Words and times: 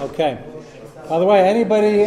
Okay. 0.00 0.42
By 1.08 1.18
the 1.18 1.24
way, 1.24 1.40
anybody 1.40 2.04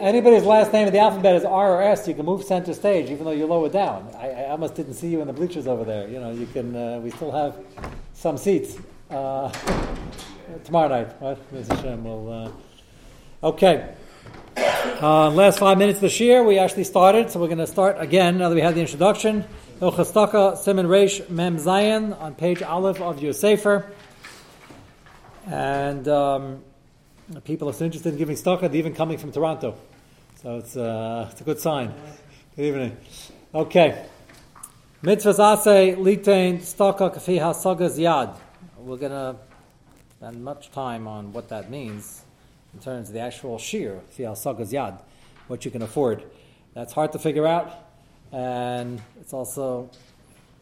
anybody's 0.00 0.44
last 0.44 0.72
name 0.72 0.86
in 0.86 0.92
the 0.92 0.98
alphabet 0.98 1.36
is 1.36 1.44
R 1.44 1.74
or 1.74 1.82
S, 1.82 2.08
you 2.08 2.14
can 2.14 2.26
move 2.26 2.42
center 2.44 2.74
stage, 2.74 3.10
even 3.10 3.24
though 3.24 3.30
you're 3.30 3.48
lower 3.48 3.68
down. 3.68 4.10
I, 4.16 4.30
I 4.30 4.50
almost 4.50 4.74
didn't 4.74 4.94
see 4.94 5.08
you 5.08 5.20
in 5.20 5.26
the 5.26 5.32
bleachers 5.32 5.66
over 5.66 5.84
there. 5.84 6.08
You 6.08 6.20
know, 6.20 6.32
you 6.32 6.46
can. 6.46 6.74
Uh, 6.74 6.98
we 7.00 7.10
still 7.10 7.30
have 7.30 7.56
some 8.14 8.36
seats 8.36 8.76
uh, 9.10 9.50
tomorrow 10.64 10.88
night. 10.88 11.20
What? 11.20 11.54
Mr. 11.54 11.76
Hashem 11.76 12.04
will. 12.04 12.52
Uh, 13.42 13.46
okay. 13.48 13.94
Uh, 14.56 15.30
last 15.30 15.58
five 15.58 15.78
minutes 15.78 16.00
this 16.00 16.20
year, 16.20 16.42
we 16.42 16.58
actually 16.58 16.84
started, 16.84 17.30
so 17.30 17.40
we're 17.40 17.46
going 17.46 17.58
to 17.58 17.66
start 17.66 17.96
again 18.00 18.36
now 18.36 18.48
that 18.48 18.54
we 18.54 18.60
had 18.60 18.74
the 18.74 18.80
introduction. 18.80 19.44
Ilchastaka 19.80 20.58
Simon 20.58 20.86
Reish 20.86 21.26
Mem 21.30 21.56
Zayin 21.56 22.20
on 22.20 22.34
page 22.34 22.62
Aleph 22.62 23.00
of 23.00 23.22
your 23.22 23.32
Sefer. 23.32 23.90
And 25.46 26.06
um, 26.06 26.62
people 27.44 27.68
are 27.68 27.72
so 27.72 27.84
interested 27.84 28.12
in 28.12 28.18
giving 28.18 28.36
they're 28.36 28.74
even 28.74 28.92
coming 28.92 29.16
from 29.16 29.30
Toronto. 29.30 29.76
So 30.42 30.56
it's, 30.56 30.76
uh, 30.76 31.28
it's 31.30 31.40
a 31.40 31.44
good 31.44 31.60
sign. 31.60 31.94
Good 32.56 32.64
evening. 32.64 32.96
Okay. 33.54 34.04
Mitzvahs 35.04 35.96
litain 35.96 36.58
staka 36.58 37.14
kafi 37.14 37.38
yad. 37.38 38.34
We're 38.78 38.96
going 38.96 39.12
to 39.12 39.36
spend 40.16 40.42
much 40.42 40.72
time 40.72 41.06
on 41.06 41.32
what 41.32 41.48
that 41.50 41.70
means 41.70 42.24
in 42.74 42.80
terms 42.80 43.08
of 43.08 43.14
the 43.14 43.20
actual 43.20 43.58
shear, 43.58 44.00
fi 44.10 44.24
hasagas 44.24 44.72
yad, 44.72 44.98
what 45.46 45.64
you 45.64 45.70
can 45.70 45.82
afford. 45.82 46.24
That's 46.74 46.92
hard 46.92 47.12
to 47.12 47.18
figure 47.20 47.46
out, 47.46 47.72
and 48.32 49.00
it's 49.20 49.32
also 49.32 49.88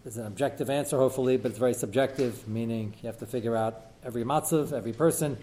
there's 0.05 0.19
an 0.19 0.27
objective 0.27 0.69
answer, 0.69 0.98
hopefully, 0.98 1.38
but 1.38 1.51
it's 1.51 1.59
very 1.59 1.74
subjective, 1.74 2.46
meaning 2.46 2.95
you 3.02 3.07
have 3.07 3.19
to 3.19 3.27
figure 3.27 3.57
out 3.57 3.80
every 4.05 4.24
matzav, 4.24 4.73
every 4.73 4.93
person, 4.93 5.38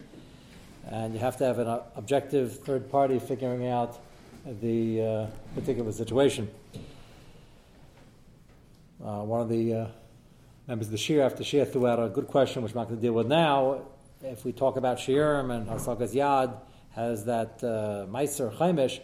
and 0.90 1.14
you 1.14 1.20
have 1.20 1.38
to 1.38 1.46
have 1.46 1.60
an 1.60 1.80
objective 1.96 2.60
third 2.60 2.90
party 2.90 3.20
figuring 3.20 3.68
out 3.68 4.00
the 4.46 5.02
uh, 5.02 5.28
particular 5.56 5.92
situation. 5.92 6.50
Uh, 9.04 9.22
one 9.22 9.42
of 9.42 9.50
the 9.50 9.74
uh, 9.74 9.88
members 10.68 10.88
of 10.88 10.92
the 10.92 10.98
Shir 10.98 11.22
after 11.22 11.44
Shir 11.44 11.66
threw 11.66 11.88
out 11.88 12.00
a 12.00 12.10
good 12.10 12.28
question, 12.28 12.62
which 12.62 12.72
I'm 12.74 12.78
not 12.78 12.88
going 12.88 12.98
to 12.98 13.02
deal 13.02 13.14
with 13.14 13.28
now. 13.28 13.82
If 14.24 14.46
we 14.46 14.52
talk 14.52 14.78
about 14.78 14.98
Shirim 14.98 15.52
and 15.52 15.68
Hasagas 15.68 16.14
Yad, 16.14 16.58
has 16.96 17.26
that 17.26 17.64
uh, 17.64 18.06
Meiser 18.10 18.56
Chaimish, 18.56 19.00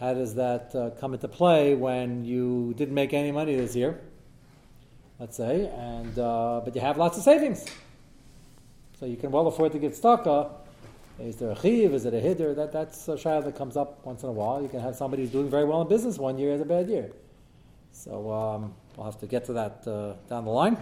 how 0.00 0.14
does 0.14 0.34
that 0.36 0.74
uh, 0.74 0.90
come 0.98 1.14
into 1.14 1.28
play 1.28 1.74
when 1.74 2.24
you 2.24 2.74
didn't 2.76 2.94
make 2.94 3.12
any 3.12 3.30
money 3.30 3.54
this 3.54 3.76
year, 3.76 4.00
let's 5.20 5.36
say, 5.36 5.70
and 5.76 6.18
uh, 6.18 6.62
but 6.64 6.74
you 6.74 6.80
have 6.80 6.96
lots 6.96 7.18
of 7.18 7.22
savings? 7.22 7.64
So 8.98 9.06
you 9.06 9.16
can 9.16 9.30
well 9.30 9.46
afford 9.46 9.72
to 9.72 9.78
get 9.78 9.92
staka. 9.92 10.50
Is 11.20 11.36
there 11.36 11.50
a 11.50 11.60
chiv? 11.60 11.94
Is 11.94 12.06
it 12.06 12.14
a 12.14 12.20
hidder? 12.20 12.54
That, 12.54 12.72
that's 12.72 13.06
a 13.08 13.12
shayla 13.12 13.44
that 13.44 13.56
comes 13.56 13.76
up 13.76 14.04
once 14.04 14.24
in 14.24 14.28
a 14.28 14.32
while. 14.32 14.60
You 14.60 14.68
can 14.68 14.80
have 14.80 14.96
somebody 14.96 15.22
who's 15.22 15.30
doing 15.30 15.48
very 15.48 15.64
well 15.64 15.80
in 15.82 15.88
business 15.88 16.18
one 16.18 16.38
year 16.38 16.52
has 16.52 16.60
a 16.60 16.64
bad 16.64 16.88
year. 16.88 17.12
So 17.92 18.32
um, 18.32 18.74
we'll 18.96 19.06
have 19.06 19.20
to 19.20 19.26
get 19.26 19.44
to 19.46 19.52
that 19.52 19.86
uh, 19.86 20.14
down 20.28 20.44
the 20.44 20.50
line. 20.50 20.76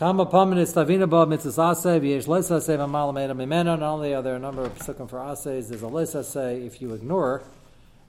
Not 0.00 0.32
only 0.32 0.54
are 4.14 4.22
there 4.22 4.34
a 4.34 4.38
number 4.38 4.62
of 4.62 4.74
psukim 4.78 5.10
for 5.10 5.20
ases, 5.20 5.68
there's 5.68 5.82
a 5.82 5.86
lesase 5.86 6.66
if 6.66 6.80
you 6.80 6.94
ignore 6.94 7.42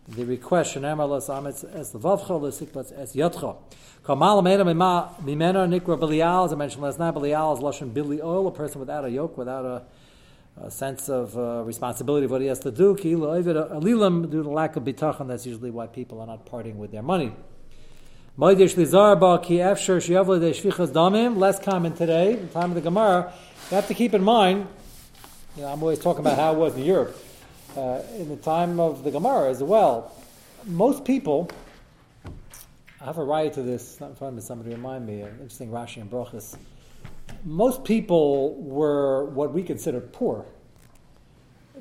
the 0.08 0.24
request 0.24 0.76
shenamar 0.76 1.10
les 1.10 1.28
amitz 1.30 1.64
es 1.76 1.94
levavcha 1.94 2.40
lesikbatz 2.40 2.92
es 3.00 3.16
yotcha. 3.16 3.58
Kamal 4.04 4.44
mema 4.44 5.10
mimena 5.24 5.68
nikra 5.68 6.00
belial, 6.00 6.46
as 6.46 6.54
I 6.54 6.56
mentioned 6.56 6.84
last 6.84 7.00
night, 7.00 7.16
belial 7.16 7.54
is 7.54 7.60
lashon 7.60 7.92
bili 7.92 8.22
oil, 8.24 8.48
a 8.48 8.52
person 8.52 8.80
without 8.80 9.04
a 9.06 9.10
yoke, 9.10 9.36
without 9.36 9.66
a, 9.66 9.84
a 10.62 10.72
sense 10.72 11.10
of 11.10 11.38
uh, 11.38 11.62
responsibility 11.64 12.26
of 12.26 12.32
what 12.32 12.42
he 12.42 12.48
has 12.48 12.60
to 12.60 12.72
do. 12.72 12.96
Alilam 12.96 14.32
due 14.32 14.44
to 14.44 14.50
lack 14.50 14.76
of 14.76 14.84
bitachon. 14.84 15.28
That's 15.28 15.46
usually 15.46 15.72
why 15.72 15.88
people 15.88 16.20
are 16.22 16.28
not 16.28 16.46
parting 16.46 16.78
with 16.78 16.92
their 16.92 17.04
money. 17.04 17.34
Less 18.38 18.58
common 21.60 21.94
today, 21.94 22.34
in 22.34 22.48
the 22.48 22.54
time 22.54 22.72
of 22.72 22.76
the 22.76 22.82
Gemara. 22.82 23.34
You 23.70 23.76
have 23.76 23.88
to 23.88 23.94
keep 23.94 24.14
in 24.14 24.24
mind, 24.24 24.68
you 25.56 25.64
know, 25.64 25.70
I'm 25.70 25.82
always 25.82 26.00
talking 26.00 26.20
about 26.20 26.38
how 26.38 26.54
it 26.54 26.58
was 26.58 26.76
in 26.76 26.84
Europe. 26.84 27.18
Uh, 27.76 28.02
in 28.18 28.30
the 28.30 28.38
time 28.38 28.80
of 28.80 29.04
the 29.04 29.12
Gemara 29.12 29.50
as 29.50 29.64
well, 29.64 30.14
most 30.66 31.06
people, 31.06 31.50
I 33.02 33.06
have 33.06 33.18
a 33.18 33.24
right 33.24 33.52
to 33.54 33.62
this, 33.62 34.00
not 34.00 34.12
in 34.12 34.16
front 34.16 34.34
of 34.34 34.36
me, 34.36 34.42
somebody 34.42 34.72
remind 34.72 35.06
me, 35.06 35.22
an 35.22 35.32
interesting 35.34 35.70
Rashi 35.70 36.02
and 36.02 36.12
Brochus. 36.12 36.56
Most 37.46 37.84
people 37.84 38.56
were 38.56 39.26
what 39.26 39.54
we 39.54 39.62
consider 39.62 40.02
poor. 40.02 40.46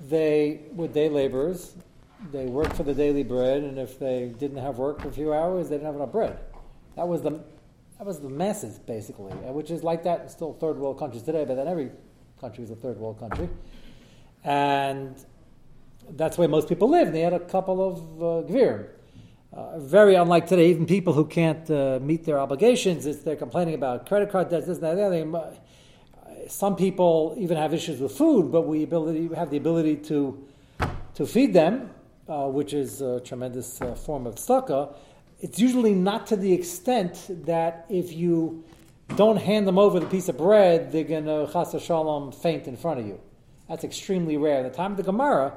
They 0.09 0.61
were 0.75 0.89
day 0.89 1.09
laborers, 1.09 1.75
they 2.33 2.45
worked 2.47 2.77
for 2.77 2.83
the 2.83 2.95
daily 2.95 3.23
bread, 3.23 3.63
and 3.63 3.79
if 3.79 3.99
they 3.99 4.33
didn't 4.39 4.59
have 4.59 4.79
work 4.79 5.01
for 5.01 5.09
a 5.09 5.13
few 5.13 5.33
hours, 5.33 5.69
they 5.69 5.77
didn't 5.77 5.87
have 5.87 5.95
enough 5.97 6.13
bread. 6.13 6.39
That 6.97 7.09
was 7.09 7.23
the 7.23 7.43
that 7.99 8.07
was 8.07 8.21
the 8.21 8.29
masses 8.29 8.79
basically, 8.79 9.33
uh, 9.33 9.53
which 9.53 9.71
is 9.71 9.83
like 9.83 10.03
that 10.03 10.23
in 10.23 10.29
still 10.29 10.53
third 10.55 10.77
world 10.77 10.99
countries 10.99 11.23
today. 11.23 11.45
But 11.45 11.55
then 11.55 11.69
every 11.69 11.91
country 12.41 12.65
is 12.65 12.71
a 12.71 12.77
third 12.77 12.99
world 12.99 13.19
country, 13.19 13.49
and 14.43 15.17
that's 16.11 16.37
where 16.37 16.49
most 16.49 16.69
people 16.69 16.91
live. 16.91 17.07
And 17.07 17.17
they 17.17 17.21
had 17.21 17.33
a 17.33 17.41
couple 17.41 17.87
of 17.87 17.99
uh, 17.99 18.53
gvirim. 18.53 18.87
Uh, 19.54 19.78
very 19.78 20.16
unlike 20.16 20.47
today, 20.48 20.70
even 20.70 20.84
people 20.84 21.12
who 21.12 21.25
can't 21.25 21.70
uh, 21.70 21.98
meet 22.03 22.25
their 22.25 22.41
obligations, 22.41 23.04
they're 23.22 23.37
complaining 23.37 23.75
about 23.75 24.06
credit 24.06 24.31
card 24.31 24.48
debts, 24.48 24.66
this 24.66 24.78
that. 24.78 24.98
Uh, 24.98 25.50
some 26.48 26.75
people 26.76 27.34
even 27.38 27.56
have 27.56 27.72
issues 27.72 28.00
with 28.00 28.12
food, 28.12 28.50
but 28.50 28.62
we 28.62 28.82
ability, 28.82 29.32
have 29.34 29.50
the 29.50 29.56
ability 29.56 29.97
to 29.97 30.44
to 31.15 31.25
feed 31.25 31.53
them 31.54 31.88
uh, 32.28 32.47
which 32.47 32.72
is 32.72 33.00
a 33.00 33.20
tremendous 33.20 33.81
uh, 33.81 33.94
form 33.94 34.26
of 34.26 34.37
tzedakah, 34.37 34.94
it's 35.41 35.59
usually 35.59 35.94
not 35.94 36.26
to 36.28 36.36
the 36.36 36.53
extent 36.53 37.26
that 37.47 37.84
if 37.91 38.12
you 38.12 38.65
don't 39.16 39.36
hand 39.36 39.69
them 39.69 39.78
over 39.78 40.00
the 40.00 40.06
piece 40.06 40.28
of 40.28 40.38
bread, 40.38 40.91
they're 40.91 41.04
going 41.04 41.26
to 41.26 41.48
chas 41.53 41.75
shalom 41.82 42.32
faint 42.32 42.66
in 42.66 42.76
front 42.76 43.00
of 43.00 43.06
you. 43.06 43.21
That's 43.69 43.84
extremely 43.84 44.36
rare. 44.36 44.59
In 44.59 44.65
the 44.65 44.71
time 44.71 44.92
of 44.92 44.97
the 44.97 45.03
Gemara, 45.03 45.53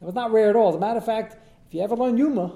that 0.00 0.06
was 0.06 0.14
not 0.14 0.32
rare 0.32 0.50
at 0.50 0.56
all. 0.56 0.70
As 0.70 0.74
a 0.74 0.80
matter 0.80 0.98
of 0.98 1.06
fact, 1.06 1.36
if 1.68 1.74
you 1.74 1.82
ever 1.82 1.94
learn 1.94 2.16
Yuma, 2.16 2.52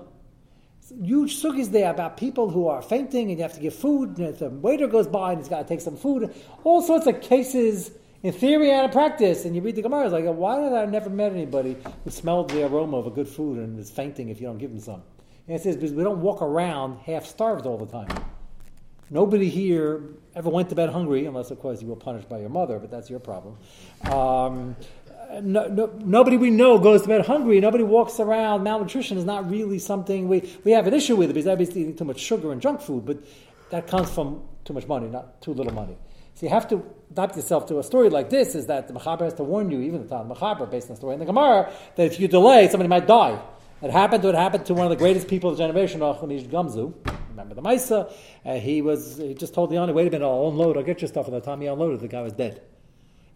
huge 1.02 1.42
sugis 1.42 1.70
there 1.70 1.90
about 1.90 2.16
people 2.16 2.50
who 2.50 2.68
are 2.68 2.82
fainting 2.82 3.30
and 3.30 3.38
you 3.38 3.42
have 3.42 3.54
to 3.54 3.60
give 3.60 3.74
food, 3.74 4.18
and 4.18 4.28
if 4.28 4.38
the 4.38 4.50
waiter 4.50 4.86
goes 4.86 5.06
by 5.06 5.32
and 5.32 5.40
he's 5.40 5.48
got 5.48 5.62
to 5.62 5.68
take 5.68 5.80
some 5.80 5.96
food, 5.96 6.34
all 6.64 6.82
sorts 6.82 7.06
of 7.06 7.20
cases 7.20 7.90
in 8.22 8.32
theory 8.32 8.70
and 8.70 8.84
in 8.86 8.90
practice. 8.90 9.44
And 9.44 9.54
you 9.54 9.62
read 9.62 9.76
the 9.76 9.82
Gemara, 9.82 10.04
it's 10.04 10.12
like, 10.12 10.24
why 10.24 10.60
did 10.60 10.72
I 10.72 10.84
never 10.86 11.10
met 11.10 11.32
anybody 11.32 11.76
who 12.04 12.10
smelled 12.10 12.50
the 12.50 12.66
aroma 12.66 12.96
of 12.98 13.06
a 13.06 13.10
good 13.10 13.28
food 13.28 13.58
and 13.58 13.78
is 13.78 13.90
fainting 13.90 14.28
if 14.28 14.40
you 14.40 14.46
don't 14.46 14.58
give 14.58 14.70
them 14.70 14.80
some? 14.80 15.02
And 15.48 15.56
it 15.56 15.62
says, 15.62 15.76
because 15.76 15.92
we 15.92 16.04
don't 16.04 16.20
walk 16.20 16.40
around 16.40 16.98
half 17.00 17.26
starved 17.26 17.66
all 17.66 17.78
the 17.78 17.86
time. 17.86 18.24
Nobody 19.10 19.50
here 19.50 20.04
ever 20.34 20.48
went 20.48 20.70
to 20.70 20.74
bed 20.74 20.88
hungry, 20.88 21.26
unless, 21.26 21.50
of 21.50 21.60
course, 21.60 21.82
you 21.82 21.88
were 21.88 21.96
punished 21.96 22.30
by 22.30 22.38
your 22.38 22.48
mother, 22.48 22.78
but 22.78 22.90
that's 22.90 23.10
your 23.10 23.20
problem. 23.20 23.58
Um, 24.10 24.74
no, 25.40 25.66
no, 25.68 25.86
nobody 26.04 26.36
we 26.36 26.50
know 26.50 26.78
goes 26.78 27.02
to 27.02 27.08
bed 27.08 27.26
hungry. 27.26 27.60
Nobody 27.60 27.84
walks 27.84 28.20
around. 28.20 28.62
Malnutrition 28.62 29.16
is 29.16 29.24
not 29.24 29.50
really 29.50 29.78
something 29.78 30.28
we, 30.28 30.48
we 30.64 30.72
have 30.72 30.86
an 30.86 30.94
issue 30.94 31.16
with 31.16 31.28
because 31.28 31.46
everybody's 31.46 31.76
eating 31.76 31.96
too 31.96 32.04
much 32.04 32.20
sugar 32.20 32.52
and 32.52 32.60
junk 32.60 32.80
food, 32.80 33.06
but 33.06 33.18
that 33.70 33.86
comes 33.86 34.10
from 34.10 34.42
too 34.64 34.72
much 34.72 34.86
money, 34.86 35.08
not 35.08 35.40
too 35.40 35.54
little 35.54 35.72
money. 35.72 35.96
So 36.34 36.46
you 36.46 36.50
have 36.50 36.68
to 36.68 36.84
adapt 37.10 37.36
yourself 37.36 37.66
to 37.66 37.78
a 37.78 37.82
story 37.82 38.08
like 38.08 38.30
this, 38.30 38.54
is 38.54 38.66
that 38.66 38.88
the 38.88 38.94
Mechaber 38.94 39.20
has 39.20 39.34
to 39.34 39.44
warn 39.44 39.70
you, 39.70 39.80
even 39.80 40.02
the 40.02 40.08
time 40.08 40.28
Mechaber, 40.28 40.70
based 40.70 40.88
on 40.88 40.94
the 40.94 40.96
story 40.96 41.14
in 41.14 41.20
the 41.20 41.26
Gemara, 41.26 41.72
that 41.96 42.06
if 42.06 42.18
you 42.18 42.28
delay, 42.28 42.68
somebody 42.68 42.88
might 42.88 43.06
die. 43.06 43.40
It 43.82 43.90
happened 43.90 44.22
to 44.22 44.32
happened 44.32 44.66
to 44.66 44.74
one 44.74 44.86
of 44.86 44.90
the 44.90 44.96
greatest 44.96 45.26
people 45.26 45.50
of 45.50 45.56
the 45.56 45.64
generation, 45.64 46.00
Nachum 46.00 46.32
Ish 46.32 46.44
Gamzu. 46.44 46.94
Remember 47.30 47.54
the 47.54 47.62
Maisa? 47.62 48.12
Uh, 48.44 48.54
he 48.54 48.80
was 48.80 49.16
he 49.16 49.34
just 49.34 49.54
told 49.54 49.70
the 49.70 49.76
owner, 49.78 49.92
wait 49.92 50.06
a 50.06 50.10
minute, 50.10 50.24
I'll 50.24 50.48
unload, 50.48 50.76
I'll 50.76 50.84
get 50.84 51.00
your 51.00 51.08
stuff. 51.08 51.26
And 51.26 51.34
the 51.34 51.40
time 51.40 51.60
he 51.60 51.66
unloaded, 51.66 52.00
the 52.00 52.08
guy 52.08 52.22
was 52.22 52.32
dead. 52.32 52.62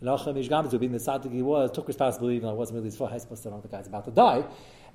And 0.01 0.09
Nachum 0.09 0.37
Ish 0.37 0.49
Gamzu, 0.49 0.79
being 0.79 0.93
the 0.93 0.99
tzaddik 0.99 1.33
he 1.33 1.43
was, 1.43 1.71
took 1.71 1.89
responsibility, 1.89 2.37
even 2.37 2.49
though 2.49 2.55
it 2.55 2.59
wasn't 2.59 2.77
really 2.77 2.87
his 2.87 2.97
fault. 2.97 3.13
I 3.13 3.19
supposed 3.19 3.43
to 3.45 3.51
know 3.51 3.61
the 3.61 3.69
guy's 3.69 3.87
about 3.87 4.05
to 4.05 4.11
die. 4.11 4.45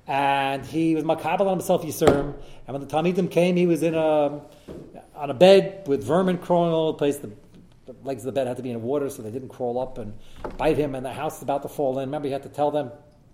And 0.06 0.66
he 0.66 0.94
was 0.94 1.04
makabel 1.04 1.42
on 1.42 1.58
himself 1.58 1.82
Yisurim. 1.82 2.34
And 2.66 2.68
when 2.68 2.80
the 2.80 2.86
Talmidim 2.86 3.30
came, 3.30 3.56
he 3.56 3.66
was 3.66 3.82
in 3.82 3.94
a 3.94 4.40
on 5.14 5.30
a 5.30 5.34
bed 5.34 5.86
with 5.86 6.02
vermin 6.02 6.38
crawling 6.38 6.72
all 6.72 6.88
over 6.88 6.92
the 6.92 6.98
place. 6.98 7.18
The 7.18 7.30
the 7.86 7.94
legs 8.04 8.22
of 8.22 8.26
the 8.26 8.32
bed 8.32 8.46
had 8.46 8.56
to 8.56 8.62
be 8.62 8.70
in 8.70 8.82
water 8.82 9.10
so 9.10 9.22
they 9.22 9.30
didn't 9.30 9.48
crawl 9.48 9.80
up 9.80 9.98
and 9.98 10.14
bite 10.56 10.76
him, 10.76 10.94
and 10.94 11.04
the 11.04 11.12
house 11.12 11.36
is 11.36 11.42
about 11.42 11.62
to 11.62 11.68
fall 11.68 11.98
in. 11.98 12.08
Remember, 12.08 12.28
he 12.28 12.32
had 12.32 12.42
to 12.44 12.48
tell 12.48 12.70
them, 12.70 12.90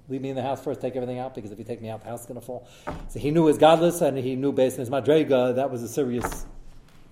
leave 0.09 0.23
me 0.23 0.31
in 0.31 0.37
the 0.37 0.43
house 0.43 0.63
first, 0.63 0.81
take 0.81 0.97
everything 0.97 1.19
out, 1.19 1.35
because 1.35 1.51
if 1.51 1.59
you 1.59 1.65
take 1.65 1.83
me 1.83 1.89
out, 1.89 2.03
the 2.03 2.09
house 2.09 2.21
is 2.21 2.27
going 2.27 2.41
to 2.41 2.47
fall. 2.47 2.69
So 3.09 3.19
he 3.19 3.31
knew 3.31 3.47
his 3.47 3.59
godless, 3.59 4.01
and 4.01 4.17
he 4.17 4.37
knew 4.37 4.53
based 4.53 4.77
on 4.77 4.81
his 4.81 4.91
madrega, 4.91 5.55
that 5.57 5.71
was 5.71 5.83
a 5.83 5.89
serious 5.89 6.47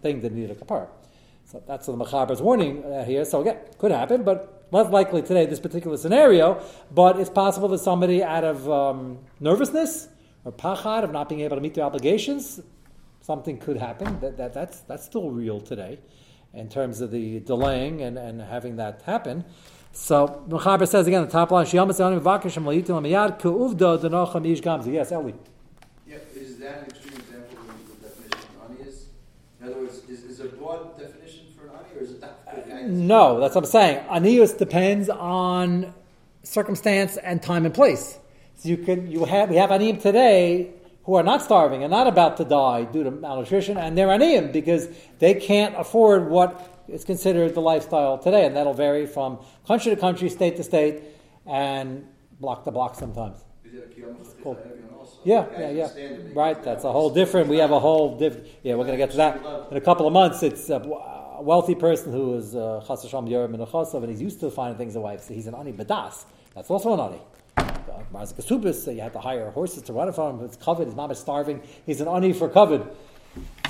thing 0.02 0.20
that 0.22 0.32
needed 0.32 0.50
a 0.50 0.54
kapar. 0.54 0.88
So 1.46 1.62
that's 1.66 1.86
the 1.86 1.92
Mechaber's 1.92 2.42
warning 2.42 2.84
uh, 2.84 3.04
here. 3.04 3.24
So 3.24 3.40
again, 3.40 3.58
could 3.78 3.92
happen, 3.92 4.24
but 4.24 4.66
less 4.72 4.90
likely 4.90 5.22
today, 5.22 5.46
this 5.46 5.60
particular 5.60 5.96
scenario. 5.96 6.60
But 6.92 7.18
it's 7.20 7.30
possible 7.30 7.68
that 7.68 7.78
somebody 7.78 8.22
out 8.22 8.44
of 8.44 8.68
um, 8.70 9.18
nervousness 9.40 10.08
or 10.44 10.52
pachad 10.52 11.04
of 11.04 11.12
not 11.12 11.28
being 11.28 11.42
able 11.42 11.56
to 11.56 11.62
meet 11.62 11.74
their 11.74 11.84
obligations, 11.84 12.60
something 13.20 13.58
could 13.58 13.76
happen. 13.76 14.18
That, 14.20 14.36
that, 14.36 14.54
that's, 14.54 14.80
that's 14.80 15.04
still 15.04 15.30
real 15.30 15.60
today 15.60 15.98
in 16.52 16.68
terms 16.68 17.00
of 17.00 17.10
the 17.10 17.40
delaying 17.40 18.02
and, 18.02 18.18
and 18.18 18.40
having 18.40 18.76
that 18.76 19.02
happen. 19.02 19.44
So 19.92 20.44
Mechaber 20.48 20.86
says 20.86 21.06
again, 21.06 21.22
the 21.22 21.30
top 21.30 21.50
line, 21.50 21.64
Shiyamas 21.64 21.98
Yonim 22.00 22.20
Vakashim 22.20 22.64
Layitim 22.64 23.00
Lamiyad 23.00 23.40
Ku'uvda 23.40 23.98
Denocham 23.98 24.46
Ish 24.50 24.60
Gamzi. 24.60 24.92
Yes, 24.94 25.10
Eli. 25.12 25.32
Yeah, 26.06 26.16
is 26.34 26.58
that 26.58 26.78
an 26.78 26.84
extreme 26.86 27.14
example 27.14 27.58
of 27.60 28.00
the 28.00 28.08
definition 28.08 28.38
of 28.62 28.70
ani 28.70 28.88
is? 28.88 29.06
In 29.60 29.66
other 29.68 29.78
words, 29.80 30.02
is, 30.08 30.24
is 30.24 30.38
there 30.38 30.48
a 30.48 30.50
broad 30.50 30.98
definition 30.98 31.46
for 31.56 31.66
an 31.66 31.72
ani, 31.78 31.98
or 31.98 32.02
is 32.02 32.10
it 32.12 32.20
that 32.20 32.44
good 32.44 32.54
guidance? 32.54 32.72
No, 32.86 33.40
that's 33.40 33.54
what 33.54 33.64
I'm 33.64 33.70
saying. 33.70 34.04
Anius 34.06 34.56
depends 34.56 35.08
on 35.08 35.92
circumstance 36.44 37.16
and 37.16 37.42
time 37.42 37.64
and 37.64 37.74
place. 37.74 38.18
So 38.56 38.68
you 38.68 38.76
can 38.78 39.10
you 39.10 39.24
have 39.24 39.50
we 39.50 39.56
have 39.56 39.70
aniyim 39.70 40.00
today 40.00 40.72
who 41.04 41.14
are 41.14 41.22
not 41.22 41.42
starving 41.42 41.82
and 41.82 41.90
not 41.90 42.06
about 42.06 42.36
to 42.36 42.44
die 42.44 42.84
due 42.84 43.04
to 43.04 43.10
malnutrition, 43.10 43.76
and 43.76 43.98
they're 43.98 44.08
aniyim 44.08 44.52
because 44.52 44.88
they 45.18 45.34
can't 45.34 45.74
afford 45.76 46.28
what 46.28 46.84
is 46.88 47.04
considered 47.04 47.54
the 47.54 47.60
lifestyle 47.60 48.18
today, 48.18 48.46
and 48.46 48.56
that'll 48.56 48.74
vary 48.74 49.06
from 49.06 49.38
country 49.66 49.94
to 49.94 50.00
country, 50.00 50.28
state 50.28 50.56
to 50.56 50.62
state, 50.62 51.02
and 51.44 52.06
block 52.40 52.64
to 52.64 52.70
block 52.70 52.94
sometimes. 52.94 53.38
Is 53.64 53.74
it 53.74 53.96
a 53.98 54.42
cool. 54.42 54.58
Yeah, 55.24 55.46
yeah, 55.58 55.70
yeah. 55.70 55.88
stand 55.88 56.14
and 56.14 56.24
make 56.26 56.36
Right, 56.36 56.62
that's 56.62 56.84
a 56.84 56.92
whole 56.92 57.10
different. 57.10 57.48
We 57.48 57.58
have 57.58 57.72
a 57.72 57.80
whole 57.80 58.16
different. 58.16 58.46
Yeah, 58.62 58.74
we're 58.74 58.84
going 58.84 58.98
to 58.98 59.04
get 59.04 59.10
to 59.10 59.16
that 59.16 59.36
in 59.72 59.76
a 59.76 59.80
couple 59.80 60.06
of 60.06 60.12
months. 60.12 60.44
It's 60.44 60.70
a 60.70 60.78
a 61.36 61.42
wealthy 61.42 61.74
person 61.74 62.12
who 62.12 62.34
is 62.34 62.56
uh, 62.56 62.82
chas 62.86 63.02
Hashem 63.02 63.26
yerim 63.26 63.54
and 63.54 63.94
and 64.02 64.10
he's 64.10 64.22
used 64.22 64.40
to 64.40 64.50
finding 64.50 64.78
things 64.78 64.96
a 64.96 65.00
wife. 65.00 65.22
So 65.22 65.34
he's 65.34 65.46
an 65.46 65.54
ani 65.54 65.72
badas. 65.72 66.24
That's 66.54 66.70
also 66.70 66.94
an 66.94 67.00
ani. 67.00 67.20
Marzik 68.12 68.34
Kasubis, 68.34 68.84
so 68.84 68.90
you 68.90 69.00
have 69.00 69.12
to 69.12 69.18
hire 69.18 69.50
horses 69.50 69.82
to 69.82 69.92
run 69.92 70.08
it 70.08 70.14
for 70.14 70.30
him. 70.30 70.44
It's 70.44 70.56
covered. 70.56 70.86
His 70.86 70.94
mom 70.94 71.10
is 71.10 71.18
starving. 71.18 71.62
He's 71.84 72.00
an 72.00 72.08
ani 72.08 72.32
for 72.32 72.48
covered. 72.48 72.86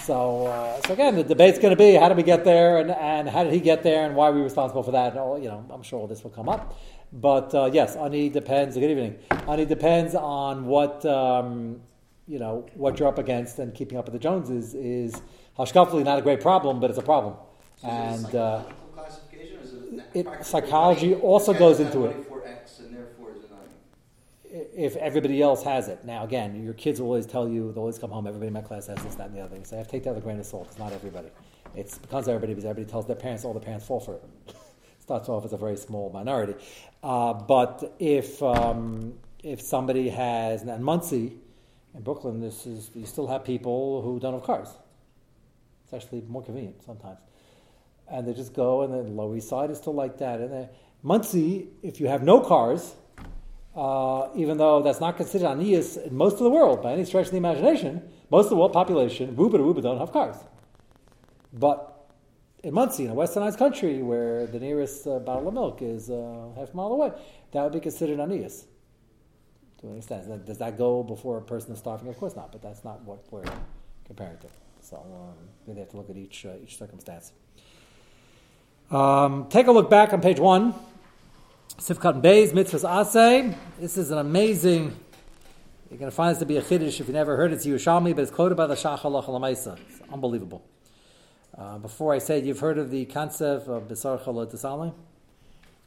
So, 0.05 0.47
uh, 0.47 0.81
so 0.87 0.93
again, 0.93 1.17
the 1.17 1.25
debate's 1.25 1.59
going 1.59 1.71
to 1.71 1.77
be 1.77 1.95
how 1.95 2.09
did 2.09 2.17
we 2.17 2.23
get 2.23 2.45
there, 2.45 2.79
and, 2.79 2.91
and 2.91 3.29
how 3.29 3.43
did 3.43 3.53
he 3.53 3.61
get 3.61 3.83
there, 3.83 4.07
and 4.07 4.15
why 4.15 4.29
are 4.29 4.33
we 4.33 4.41
responsible 4.41 4.85
for 4.85 4.93
that? 4.93 5.13
And 5.13 5.19
all, 5.19 5.39
you 5.39 5.49
know, 5.49 5.65
I'm 5.71 5.83
sure 5.83 5.99
all 5.99 6.07
this 6.07 6.23
will 6.23 6.31
come 6.31 6.49
up. 6.49 6.79
But 7.13 7.55
uh, 7.55 7.71
yes, 7.73 7.97
ani 7.97 8.29
depends. 8.29 8.77
Good 8.77 8.91
evening. 8.91 9.19
Ani 9.49 9.65
depends 9.65 10.15
on 10.15 10.67
what 10.67 11.05
um, 11.05 11.81
you 12.29 12.39
know 12.39 12.67
what 12.75 12.99
you're 12.99 13.09
up 13.09 13.19
against, 13.19 13.59
and 13.59 13.75
keeping 13.75 13.99
up 13.99 14.05
with 14.05 14.13
the 14.13 14.21
Joneses 14.21 14.75
is 14.75 15.21
hashkafli 15.59 16.05
not 16.05 16.19
a 16.19 16.23
great 16.23 16.41
problem, 16.41 16.79
but 16.79 16.91
it's 16.91 16.99
a 16.99 17.03
problem. 17.03 17.35
So 17.77 17.89
is 17.89 18.25
it 18.25 18.35
a 18.35 18.35
And 18.35 18.35
uh, 18.35 18.65
classification, 18.95 19.59
or 19.59 19.63
is 19.63 19.73
it, 19.75 20.27
it- 20.27 20.45
psychology 20.45 21.15
also 21.15 21.53
goes 21.53 21.81
into 21.81 22.07
it. 22.07 22.27
For 22.27 22.47
X, 22.47 22.81
and 22.81 22.97
therefore 22.97 23.31
is 23.33 23.45
if 24.75 24.97
everybody 24.97 25.43
else 25.43 25.63
has 25.63 25.89
it. 25.89 26.05
Now, 26.05 26.25
again, 26.25 26.63
your 26.63 26.75
kids 26.75 27.01
will 27.01 27.09
always 27.09 27.27
tell 27.27 27.49
you, 27.49 27.73
they'll 27.73 27.81
always 27.81 27.99
come 27.99 28.11
home, 28.11 28.27
everybody 28.27 28.49
in 28.49 28.53
my 28.55 28.63
class 28.63 28.87
has 28.87 29.03
this, 29.03 29.15
that, 29.17 29.29
and 29.29 29.37
the 29.37 29.41
other 29.41 29.55
thing. 29.55 29.65
So 29.65 29.77
I 29.77 29.79
have 29.79 29.87
to 29.87 29.93
take 29.93 30.05
that 30.05 30.15
with 30.15 30.23
a 30.23 30.27
grain 30.27 30.39
of 30.39 30.47
salt. 30.47 30.69
It's 30.69 30.79
not 30.79 30.93
everybody. 30.93 31.29
It's 31.75 31.99
because 31.99 32.29
everybody, 32.29 32.55
because 32.55 32.65
everybody 32.65 32.91
tells 32.91 33.07
their 33.07 33.17
parents, 33.17 33.45
all 33.45 33.53
the 33.53 33.61
parents 33.61 33.87
fall 33.87 34.01
for 34.01 34.15
it. 34.15 34.23
Starts 35.01 35.29
off 35.29 35.45
as 35.45 35.53
a 35.53 35.57
very 35.57 35.77
small 35.77 36.11
minority. 36.11 36.55
Uh, 37.03 37.33
but 37.35 37.95
if 37.99 38.43
um, 38.43 39.15
if 39.43 39.61
somebody 39.61 40.09
has, 40.09 40.63
and 40.63 40.85
Monsey, 40.85 41.35
in 41.95 42.03
Brooklyn, 42.03 42.41
this 42.41 42.67
is, 42.67 42.91
you 42.95 43.07
still 43.07 43.27
have 43.29 43.45
people 43.45 44.03
who 44.03 44.19
don't 44.19 44.35
have 44.35 44.43
cars. 44.43 44.69
It's 45.85 45.95
actually 45.95 46.23
more 46.29 46.43
convenient 46.43 46.83
sometimes. 46.83 47.19
And 48.09 48.27
they 48.27 48.35
just 48.35 48.55
go, 48.55 48.83
and 48.83 48.93
the 48.93 49.03
Lower 49.11 49.37
East 49.37 49.49
Side 49.49 49.71
is 49.71 49.79
still 49.79 49.95
like 49.95 50.19
that. 50.19 50.41
And 50.41 50.53
then 50.53 50.69
Monsey, 51.03 51.69
if 51.83 52.01
you 52.01 52.09
have 52.09 52.23
no 52.23 52.41
cars, 52.41 52.95
uh, 53.75 54.29
even 54.35 54.57
though 54.57 54.83
that's 54.83 55.01
not 55.01 55.17
considered 55.17 55.47
aniyas 55.47 56.03
in 56.07 56.17
most 56.17 56.35
of 56.35 56.41
the 56.41 56.51
world 56.51 56.83
by 56.83 56.93
any 56.93 57.05
stretch 57.05 57.27
of 57.27 57.33
the 57.33 57.37
imagination, 57.37 58.03
most 58.31 58.45
of 58.45 58.51
the 58.51 58.57
world 58.57 58.73
population, 58.73 59.37
Ruba 59.37 59.59
to 59.59 59.63
Ruba, 59.63 59.83
don't 59.83 59.99
have 59.99 60.13
cars. 60.13 60.37
But 61.53 62.09
in 62.63 62.75
Monsey, 62.75 63.05
in 63.05 63.11
a 63.11 63.15
westernized 63.15 63.59
country 63.59 64.03
where 64.03 64.47
the 64.47 64.59
nearest 64.59 65.07
uh, 65.07 65.19
bottle 65.19 65.49
of 65.49 65.55
milk 65.55 65.83
is 65.83 66.11
uh, 66.11 66.49
half 66.57 66.73
a 66.73 66.77
mile 66.77 66.93
away, 66.93 67.13
that 67.53 67.63
would 67.63 67.73
be 67.73 67.81
considered 67.81 68.19
aniyas. 68.19 68.65
To 69.81 69.89
an 69.89 69.99
extent. 69.99 70.27
Now, 70.27 70.37
Does 70.37 70.59
that 70.59 70.79
go 70.79 71.03
before 71.03 71.37
a 71.39 71.43
person 71.43 71.73
is 71.73 71.79
starving? 71.79 72.09
Of 72.09 72.17
course 72.17 72.35
not, 72.35 72.51
but 72.51 72.63
that's 72.63 72.83
not 72.83 73.03
what 73.03 73.25
we're 73.31 73.45
comparing 74.07 74.39
to. 74.39 74.49
So 74.81 74.97
um, 74.97 75.35
we 75.67 75.79
have 75.79 75.91
to 75.91 75.97
look 75.97 76.09
at 76.09 76.17
each, 76.17 76.47
uh, 76.47 76.55
each 76.63 76.79
circumstance. 76.79 77.33
Um, 78.89 79.49
take 79.49 79.67
a 79.67 79.73
look 79.73 79.91
back 79.91 80.13
on 80.13 80.21
page 80.21 80.39
one. 80.39 80.73
Sifkat 81.79 82.23
Beis, 82.23 82.53
Mitzvahs 82.53 82.89
Aseh. 82.89 83.57
This 83.81 83.97
is 83.97 84.13
an 84.13 84.19
amazing, 84.19 84.97
you're 85.91 85.99
going 85.99 86.09
to 86.09 86.15
find 86.15 86.31
this 86.31 86.39
to 86.39 86.47
be 86.47 86.57
a 86.57 86.63
chiddush 86.63 87.01
if 87.01 87.09
you 87.09 87.13
never 87.13 87.37
heard 87.37 87.51
it. 87.51 87.57
It's 87.57 87.67
Yerushalmi, 87.67 88.15
but 88.15 88.23
it's 88.23 88.31
quoted 88.31 88.55
by 88.55 88.69
the 88.69 88.77
Shach 88.77 89.01
Halach 89.01 89.25
Lamaisa. 89.25 89.77
It's 89.89 90.01
unbelievable. 90.13 90.65
Uh, 91.59 91.79
before 91.79 92.15
I 92.15 92.19
say 92.19 92.39
it, 92.39 92.45
you've 92.45 92.61
heard 92.61 92.79
of 92.79 92.93
the 92.93 93.07
concept 93.07 93.67
of 93.67 93.89
Besar 93.89 94.19
Chalot 94.19 94.95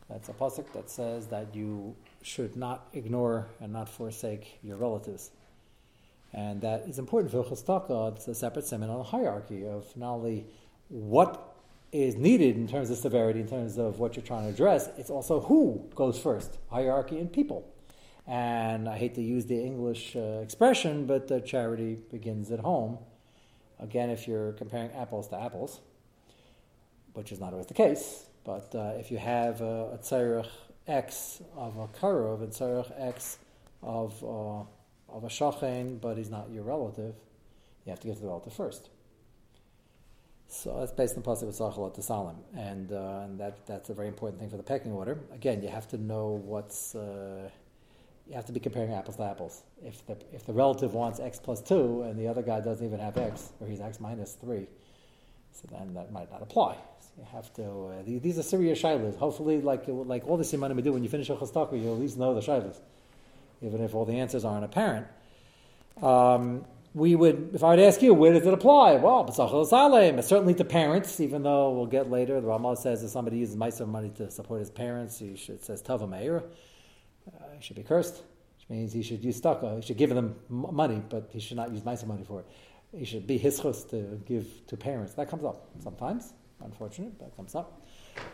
That's 0.10 0.28
a 0.28 0.34
pasuk 0.34 0.74
that 0.74 0.90
says 0.90 1.28
that 1.28 1.56
you 1.56 1.96
should 2.22 2.57
not 2.57 2.88
ignore 2.92 3.48
and 3.62 3.72
not 3.72 3.88
forsake 3.88 4.60
your 4.62 4.75
relatives. 4.75 5.31
And 6.34 6.60
that 6.63 6.81
is 6.90 7.00
important 7.00 7.31
for 7.31 7.46
Chostaka. 7.46 8.18
It's 8.18 8.28
a 8.28 8.36
separate 8.36 8.66
seminal 8.66 9.04
hierarchy 9.04 9.66
of 9.66 9.86
not 9.96 10.16
only 10.16 10.48
what 10.90 11.49
is 11.91 12.15
needed 12.15 12.56
in 12.56 12.68
terms 12.68 12.89
of 12.89 12.97
severity, 12.97 13.39
in 13.39 13.47
terms 13.47 13.77
of 13.77 14.00
what 14.00 14.15
you're 14.15 14.25
trying 14.25 14.44
to 14.44 14.50
address, 14.50 14.89
it's 14.97 15.09
also 15.09 15.39
who 15.39 15.89
goes 15.95 16.19
first 16.19 16.57
hierarchy 16.69 17.18
and 17.18 17.31
people. 17.31 17.68
And 18.27 18.88
I 18.88 18.97
hate 18.97 19.15
to 19.15 19.21
use 19.21 19.47
the 19.47 19.59
English 19.59 20.15
uh, 20.15 20.41
expression, 20.44 21.07
but 21.07 21.31
uh, 21.31 21.39
charity 21.39 21.97
begins 22.12 22.51
at 22.51 22.59
home. 22.59 23.00
Again, 23.80 24.09
if 24.09 24.27
you're 24.27 24.51
comparing 24.53 24.91
apples 24.91 25.30
to 25.30 25.39
apples, 25.39 25.80
which 27.13 27.31
is 27.31 27.39
not 27.39 27.53
always 27.53 27.68
the 27.68 27.74
case, 27.74 28.25
but 28.44 28.74
uh, 28.75 28.94
if 29.00 29.09
you 29.09 29.18
have 29.18 29.62
a, 29.62 30.00
a 30.00 30.45
X 30.88 31.41
of 31.56 31.77
a 31.77 31.88
karov 31.88 32.41
and 32.41 32.51
tzarech 32.51 32.91
X 32.97 33.38
of, 33.81 34.24
uh, 34.24 35.15
of 35.15 35.24
a 35.24 35.27
shachen, 35.27 36.00
but 36.00 36.18
he's 36.18 36.30
not 36.30 36.50
your 36.51 36.63
relative, 36.63 37.15
you 37.86 37.89
have 37.89 38.00
to 38.00 38.07
get 38.07 38.15
to 38.15 38.21
the 38.21 38.27
relative 38.27 38.53
first. 38.53 38.89
So 40.51 40.75
that's 40.80 40.92
based 40.92 41.16
on 41.16 41.22
pasuk 41.22 41.46
with 41.46 41.57
Sachalot 41.57 41.94
to 41.94 42.01
Salim, 42.01 42.36
and 42.57 42.92
uh, 42.92 43.22
and 43.24 43.40
that 43.40 43.68
that's 43.68 43.92
a 43.92 43.94
very 43.94 44.07
important 44.07 44.42
thing 44.42 44.50
for 44.50 44.57
the 44.57 44.63
pecking 44.63 44.92
order. 44.92 45.19
Again, 45.31 45.62
you 45.62 45.69
have 45.69 45.88
to 45.90 45.98
know 45.98 46.42
what's 46.44 46.96
uh, 46.96 47.50
you 48.28 48.34
have 48.34 48.48
to 48.48 48.51
be 48.51 48.60
comparing 48.60 48.92
apples 48.92 49.18
to 49.18 49.24
apples. 49.24 49.62
If 49.84 50.04
the 50.07 50.18
if 50.34 50.48
the 50.48 50.54
relative 50.54 50.96
wants 50.96 51.19
x 51.19 51.40
plus 51.40 51.62
two 51.62 52.01
and 52.01 52.18
the 52.18 52.28
other 52.28 52.42
guy 52.42 52.62
doesn't 52.62 52.84
even 52.84 53.00
have 53.00 53.16
x, 53.16 53.51
or 53.60 53.68
he's 53.68 53.80
x 53.80 54.00
minus 54.00 54.34
three, 54.34 54.66
so 55.51 55.68
then 55.72 55.94
that 55.94 56.12
might 56.12 56.31
not 56.31 56.42
apply. 56.42 56.74
So 57.00 57.10
you 57.19 57.25
have 57.31 57.54
to. 57.54 57.63
Uh, 57.63 58.01
these, 58.04 58.22
these 58.22 58.40
are 58.40 58.44
serious 58.44 58.81
shilas. 58.81 59.18
Hopefully, 59.18 59.62
like 59.62 59.84
like 59.88 60.28
all 60.28 60.38
the 60.38 60.44
simanim 60.44 60.75
we 60.75 60.81
do 60.81 60.94
when 60.94 61.04
you 61.04 61.10
finish 61.10 61.30
a 61.30 61.36
chastaka, 61.36 61.80
you'll 61.80 61.94
at 61.94 62.01
least 62.01 62.18
know 62.18 62.34
the 62.34 62.42
shilas, 62.42 62.80
even 63.62 63.82
if 63.82 63.94
all 63.94 64.06
the 64.06 64.20
answers 64.20 64.46
aren't 64.46 64.65
apparent. 64.65 65.06
Um, 66.01 66.65
we 67.00 67.15
would, 67.15 67.51
if 67.53 67.63
I 67.63 67.70
were 67.70 67.75
to 67.77 67.86
ask 67.86 68.01
you, 68.01 68.13
where 68.13 68.34
does 68.34 68.46
it 68.46 68.53
apply? 68.53 68.96
Well, 68.96 69.32
Salem, 69.32 70.22
certainly 70.22 70.53
to 70.56 70.65
parents, 70.65 71.20
even 71.20 71.44
though 71.44 71.72
we'll 71.72 71.86
get 71.86 72.12
later, 72.12 72.39
the 72.41 72.48
Ramah 72.48 72.75
says 72.75 73.03
if 73.03 73.10
somebody 73.10 73.38
uses 73.38 73.56
Meiser 73.56 73.88
money 73.88 74.10
to 74.18 74.29
support 74.29 74.60
his 74.60 74.70
parents, 74.70 75.18
he 75.18 75.36
should, 75.36 75.63
says 75.63 75.82
Tava 75.82 76.06
Meir, 76.06 76.44
uh, 77.27 77.46
he 77.56 77.62
should 77.62 77.77
be 77.77 77.84
cursed, 77.84 78.15
which 78.58 78.70
means 78.70 78.91
he 78.91 79.01
should 79.01 79.24
use 79.24 79.39
Stucca, 79.41 79.77
he 79.77 79.82
should 79.82 79.98
give 79.98 80.10
them 80.10 80.36
money, 80.50 81.01
but 81.10 81.29
he 81.32 81.39
should 81.39 81.58
not 81.58 81.72
use 81.72 81.82
Meiser 81.82 82.06
money 82.06 82.24
for 82.24 82.41
it. 82.41 82.48
He 82.91 83.06
should 83.06 83.25
be 83.25 83.38
his 83.38 83.60
chus 83.60 83.84
to 83.86 84.22
give 84.25 84.46
to 84.68 84.75
parents. 84.75 85.13
That 85.13 85.29
comes 85.29 85.46
up 85.46 85.70
sometimes, 85.82 86.34
unfortunate, 86.62 87.18
but 87.18 87.36
comes 87.38 87.56
up. 87.56 87.86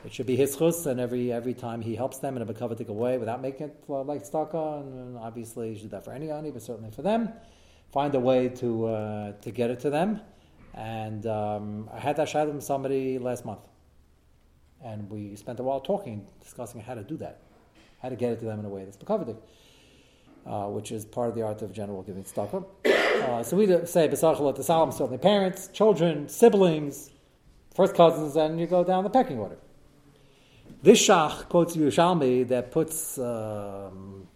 It 0.04 0.14
should 0.14 0.26
be 0.26 0.36
his 0.36 0.58
chus, 0.58 0.88
and 0.88 1.00
every 1.00 1.32
every 1.32 1.54
time 1.54 1.82
he 1.82 1.96
helps 1.96 2.20
them 2.20 2.36
in 2.38 2.42
a 2.42 2.46
bekavatik 2.46 2.88
way 2.88 3.18
without 3.20 3.42
making 3.42 3.68
it 3.68 3.84
uh, 3.88 4.02
like 4.02 4.24
Stucca, 4.24 4.80
and, 4.82 4.94
and 4.94 5.18
obviously 5.18 5.70
he 5.70 5.76
should 5.76 5.84
do 5.84 5.90
that 5.90 6.06
for 6.06 6.14
any 6.14 6.32
ani, 6.32 6.50
but 6.50 6.64
certainly 6.64 6.90
for 6.90 7.04
them 7.04 7.34
find 7.96 8.14
a 8.14 8.20
way 8.20 8.50
to 8.50 8.88
uh, 8.88 9.32
to 9.42 9.50
get 9.52 9.72
it 9.72 9.80
to 9.80 9.90
them. 9.90 10.20
And 10.74 11.26
um, 11.26 11.90
I 11.98 12.00
had 12.08 12.18
that 12.18 12.28
shayla 12.28 12.54
with 12.54 12.64
somebody 12.64 13.18
last 13.18 13.46
month, 13.46 13.66
and 14.84 15.10
we 15.10 15.38
spent 15.38 15.62
a 15.62 15.64
while 15.64 15.80
talking, 15.80 16.28
discussing 16.44 16.82
how 16.82 16.96
to 16.96 17.04
do 17.04 17.16
that, 17.24 17.36
how 18.02 18.10
to 18.10 18.18
get 18.18 18.34
it 18.34 18.40
to 18.40 18.46
them 18.46 18.60
in 18.60 18.66
a 18.66 18.70
way 18.76 18.84
that's 18.84 18.98
bekavadik, 18.98 19.38
uh, 20.46 20.66
which 20.76 20.92
is 20.92 21.06
part 21.06 21.30
of 21.30 21.36
the 21.36 21.44
art 21.50 21.62
of 21.62 21.72
general 21.72 22.04
giving 22.04 22.26
tzedakah. 22.26 22.66
Uh, 22.86 23.44
so 23.44 23.56
we 23.56 23.66
say 23.86 24.10
b'sachalot 24.10 24.62
salam 24.62 24.92
certainly 24.92 25.18
parents, 25.18 25.70
children, 25.70 26.28
siblings, 26.28 27.12
first 27.74 27.96
cousins, 27.96 28.36
and 28.36 28.60
you 28.60 28.68
go 28.68 28.84
down 28.84 29.06
the 29.06 29.10
pecking 29.10 29.40
order. 29.40 29.58
This 30.84 31.00
shach 31.08 31.48
quotes 31.48 31.78
Yerushalmi 31.78 32.50
that 32.50 32.72
puts. 32.72 33.18
Um, 33.18 34.28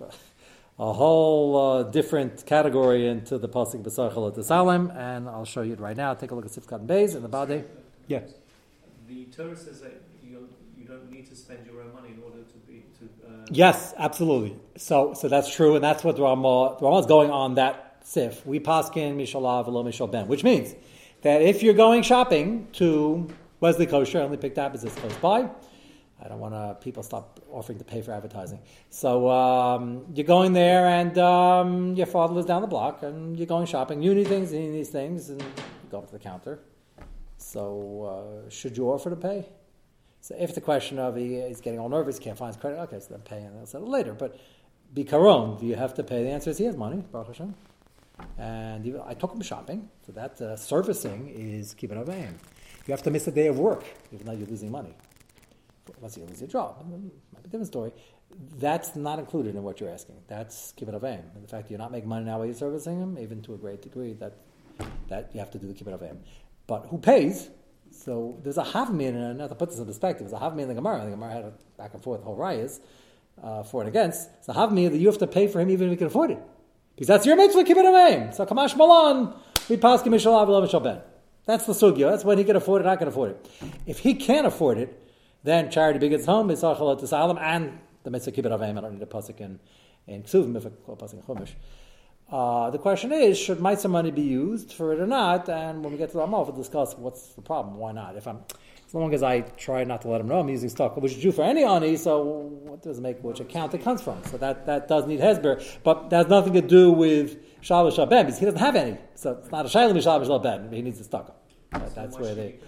a 0.80 0.94
whole 0.94 1.58
uh, 1.58 1.84
different 1.84 2.46
category 2.46 3.06
into 3.06 3.38
the 3.38 3.50
pasuk 3.50 3.84
b'sarchel 3.84 4.38
at 4.38 4.46
Salem, 4.46 4.92
and 4.96 5.28
I'll 5.28 5.44
show 5.44 5.62
you 5.62 5.74
it 5.74 5.80
right 5.80 5.98
now. 5.98 6.14
Take 6.14 6.32
a 6.32 6.36
look 6.36 6.46
at 6.46 6.52
Sifkat 6.52 6.80
and 6.80 6.90
Beis 6.90 7.16
in 7.16 7.22
the 7.22 7.28
body. 7.28 7.64
Yeah. 8.08 8.22
The 9.08 9.26
Torah 9.26 9.58
says 9.58 9.82
that 9.82 10.02
you 10.24 10.48
you 10.78 10.86
don't 10.86 11.12
need 11.12 11.28
to 11.30 11.36
spend 11.36 11.66
your 11.66 11.82
own 11.82 11.94
money 11.94 12.10
in 12.16 12.24
order 12.24 12.38
to 12.38 12.58
be 12.66 12.86
to. 13.00 13.06
Uh, 13.28 13.46
Yes, 13.52 13.94
absolutely. 13.98 14.56
So, 14.78 15.14
so 15.14 15.28
that's 15.28 15.54
true, 15.54 15.76
and 15.76 15.84
that's 15.84 16.04
what 16.04 16.16
the 16.16 16.22
Ramah, 16.22 16.78
the 16.80 16.86
Ramah 16.86 17.00
is 17.00 17.06
going 17.08 17.30
on 17.30 17.56
that 17.56 17.98
sif. 18.06 18.46
We 18.46 18.62
paskin 18.62 19.18
mishalav 19.18 19.68
v'lo 19.68 19.84
mishal 19.84 20.10
ben, 20.10 20.28
which 20.28 20.46
means 20.46 20.74
that 21.24 21.42
if 21.42 21.62
you're 21.62 21.74
going 21.74 22.04
shopping 22.04 22.70
to 22.74 23.28
Wesley 23.60 23.86
Kosher, 23.86 24.20
I 24.20 24.24
only 24.24 24.38
picked 24.38 24.58
up 24.58 24.74
as 24.74 24.86
it's 24.86 24.96
close 24.96 25.16
by. 25.18 25.50
I 26.22 26.28
don't 26.28 26.40
want 26.40 26.54
to 26.54 26.78
people 26.82 27.02
stop 27.02 27.40
offering 27.52 27.78
to 27.78 27.86
pay 27.86 28.02
for 28.02 28.12
advertising. 28.12 28.60
So 28.90 29.30
um, 29.30 30.06
you're 30.14 30.26
going 30.26 30.54
there, 30.54 30.86
and 30.88 31.18
um, 31.18 31.96
your 31.96 32.08
father 32.08 32.34
lives 32.34 32.48
down 32.48 32.62
the 32.62 32.68
block, 32.68 33.04
and 33.04 33.38
you're 33.38 33.48
going 33.48 33.66
shopping. 33.66 34.02
You 34.02 34.14
need 34.14 34.28
things, 34.28 34.52
you 34.52 34.60
need 34.60 34.72
these 34.72 34.90
things, 34.90 35.30
and 35.30 35.42
you 35.42 35.48
go 35.90 36.00
up 36.00 36.08
to 36.08 36.12
the 36.12 36.20
counter. 36.20 36.60
So 37.38 38.44
uh, 38.46 38.50
should 38.50 38.76
you 38.76 38.92
offer 38.92 39.10
to 39.10 39.16
pay? 39.16 39.48
So 40.22 40.36
if 40.38 40.54
the 40.54 40.62
question 40.62 41.00
of 41.00 41.16
he, 41.16 41.42
he's 41.48 41.62
getting 41.62 41.80
all 41.80 41.88
nervous, 41.88 42.20
can't 42.20 42.38
find 42.38 42.54
his 42.54 42.60
credit, 42.60 42.80
okay, 42.82 43.00
so 43.00 43.08
then 43.12 43.22
pay, 43.22 43.42
and 43.42 43.58
I'll 43.58 43.66
settle 43.66 43.90
later. 43.90 44.14
But 44.14 44.38
be 44.94 45.06
bikaron, 45.06 45.58
do 45.58 45.66
you 45.66 45.76
have 45.76 45.94
to 45.94 46.04
pay? 46.04 46.24
The 46.24 46.30
answer 46.30 46.50
is 46.50 46.58
he 46.58 46.66
has 46.66 46.76
money, 46.76 47.02
Baruch 47.12 47.28
Hashem. 47.28 47.56
And 48.38 49.02
I 49.08 49.14
took 49.14 49.34
him 49.34 49.42
shopping, 49.42 49.88
so 50.06 50.12
that 50.12 50.42
uh, 50.42 50.58
servicing 50.58 51.30
is 51.30 51.74
keeping 51.74 51.98
up 51.98 52.08
You 52.08 52.92
have 52.92 53.04
to 53.04 53.12
miss 53.12 53.26
a 53.28 53.32
day 53.32 53.48
of 53.48 53.58
work, 53.58 53.86
even 54.12 54.26
though 54.26 54.34
you're 54.34 54.48
losing 54.48 54.70
money 54.70 54.94
unless 55.98 56.18
you 56.18 56.26
lose 56.26 56.42
your 56.42 56.50
job. 56.50 56.86
Might 56.90 57.02
be 57.02 57.12
a 57.38 57.44
different 57.44 57.68
story. 57.68 57.94
That's 58.58 58.96
not 58.96 59.20
included 59.20 59.56
in 59.56 59.64
what 59.64 59.80
you're 59.80 59.90
asking. 59.90 60.16
That's 60.28 60.74
kibbut 60.78 61.00
avim. 61.00 61.36
And 61.36 61.44
the 61.44 61.48
fact 61.48 61.64
that 61.64 61.72
you're 61.72 61.80
not 61.80 61.92
making 61.92 62.10
money 62.10 62.26
now 62.26 62.38
while 62.38 62.46
you're 62.46 62.56
servicing 62.56 63.00
him, 63.00 63.18
even 63.20 63.42
to 63.44 63.54
a 63.54 63.58
great 63.58 63.82
degree, 63.82 64.14
that 64.14 64.38
that 65.10 65.32
you 65.34 65.40
have 65.40 65.52
to 65.52 65.58
do 65.58 65.68
the 65.68 65.74
kibbut 65.74 66.00
avim. 66.00 66.18
But 66.68 66.86
who 66.88 66.98
pays? 66.98 67.50
So 67.92 68.40
there's 68.44 68.58
a 68.58 68.64
havmin, 68.64 69.16
and 69.16 69.40
not 69.40 69.50
to 69.50 69.56
put 69.56 69.70
this 69.70 69.80
in 69.80 69.86
perspective, 69.86 70.30
there's 70.30 70.42
a 70.42 70.44
havmin 70.44 70.64
in 70.64 70.68
the 70.70 70.76
Gemara. 70.76 71.04
The 71.06 71.12
Gemara 71.12 71.34
had 71.34 71.44
a 71.46 71.54
back 71.78 71.94
and 71.94 72.04
forth, 72.04 72.24
whole 72.24 72.38
rayas, 72.38 72.80
uh, 73.44 73.64
for 73.64 73.82
and 73.82 73.90
against. 73.90 74.30
It's 74.38 74.50
a 74.50 74.54
havmin 74.54 74.92
that 74.92 74.98
you 74.98 75.08
have 75.08 75.18
to 75.18 75.28
pay 75.28 75.48
for 75.48 75.60
him 75.60 75.70
even 75.70 75.88
if 75.88 75.92
you 75.92 75.98
can 75.98 76.08
afford 76.08 76.32
it. 76.32 76.40
Because 76.96 77.08
that's 77.08 77.26
your 77.26 77.36
mitzvah, 77.36 77.64
kibbut 77.64 77.86
avim. 77.86 78.34
So 78.34 78.46
kamash 78.46 78.76
malan, 78.78 79.34
we 79.68 79.78
pass 79.78 80.04
kimishal 80.04 80.42
avil 80.42 80.80
ben. 80.80 81.02
That's 81.46 81.66
the 81.66 81.74
sugya. 81.74 82.12
That's 82.12 82.24
when 82.24 82.38
he 82.38 82.44
can 82.44 82.56
afford 82.56 82.82
it, 82.82 82.88
I 82.88 82.96
can 82.96 83.08
afford 83.08 83.32
it. 83.32 83.50
If 83.88 84.00
he 84.00 84.14
can't 84.14 84.46
afford 84.46 84.78
it, 84.78 85.02
then 85.44 85.72
charity 85.72 86.00
begins 86.00 86.24
at 86.24 86.30
home, 86.30 86.50
Yisachal 86.50 87.00
to 87.00 87.08
Salam, 87.08 87.38
and 87.40 87.80
the 88.04 88.12
Mitzvah 88.12 88.32
Kibbut 88.32 88.58
Avim. 88.58 88.78
I 88.78 88.82
don't 88.82 88.94
need 88.94 89.02
a 89.02 89.06
pasuk 89.06 89.40
in, 89.40 89.60
in 90.08 90.24
Ksuvim, 90.24 90.56
if 90.58 90.66
a 90.66 90.70
pasuk 90.70 91.14
in 91.14 91.22
Chumash. 91.22 91.52
Uh, 92.32 92.70
the 92.70 92.78
question 92.78 93.12
is, 93.12 93.40
should 93.40 93.60
Mitzvah 93.62 93.88
money 93.88 94.12
be 94.12 94.22
used 94.22 94.74
for 94.74 94.94
it 94.94 95.00
or 95.00 95.08
not? 95.08 95.50
And 95.50 95.84
when 95.84 95.94
we 95.94 95.98
get 95.98 96.12
to 96.12 96.18
the 96.18 96.24
Amal, 96.24 96.46
we'll 96.46 96.56
discuss 96.56 96.96
what's 96.96 97.34
the 97.34 97.42
problem, 97.42 97.78
why 97.78 97.92
not. 97.92 98.16
If 98.18 98.28
I'm, 98.28 98.42
as 98.86 98.94
long 98.94 99.14
as 99.14 99.24
I 99.24 99.42
try 99.42 99.84
not 99.84 100.04
to 100.04 100.10
let 100.10 100.22
him 100.22 100.28
know 100.28 100.40
I'm 100.40 100.50
using 100.50 100.70
stock, 100.70 100.96
which 100.98 101.14
is 101.14 101.22
due 101.22 101.32
for 101.32 101.44
any 101.44 101.64
ani, 101.64 101.96
so 101.96 102.22
what 102.22 102.84
does 102.84 103.00
it 103.00 103.02
make 103.02 103.24
which 103.24 103.40
account 103.40 103.74
it 103.74 103.84
comes 103.84 104.02
from? 104.02 104.24
So 104.26 104.38
that, 104.38 104.68
that 104.68 104.88
does 104.88 105.08
need 105.08 105.20
Hesber, 105.20 105.64
but 105.84 106.12
that 106.12 106.18
has 106.18 106.28
nothing 106.28 106.54
to 106.54 106.62
do 106.62 106.92
with 106.92 107.62
Shalosh 107.62 107.98
Shabem, 107.98 108.26
because 108.26 108.38
he 108.40 108.46
doesn't 108.46 108.60
have 108.60 108.76
any. 108.76 108.98
So 109.16 109.32
it's 109.34 109.52
not 109.52 109.66
a 109.66 109.70
Shailim 109.70 109.96
Shalosh 109.96 110.28
Shabem, 110.28 110.72
he 110.72 110.82
needs 110.82 111.00
the 111.00 111.06
stock. 111.06 111.36
That, 111.72 111.96
that's 111.96 112.18
where 112.18 112.36
they. 112.36 112.60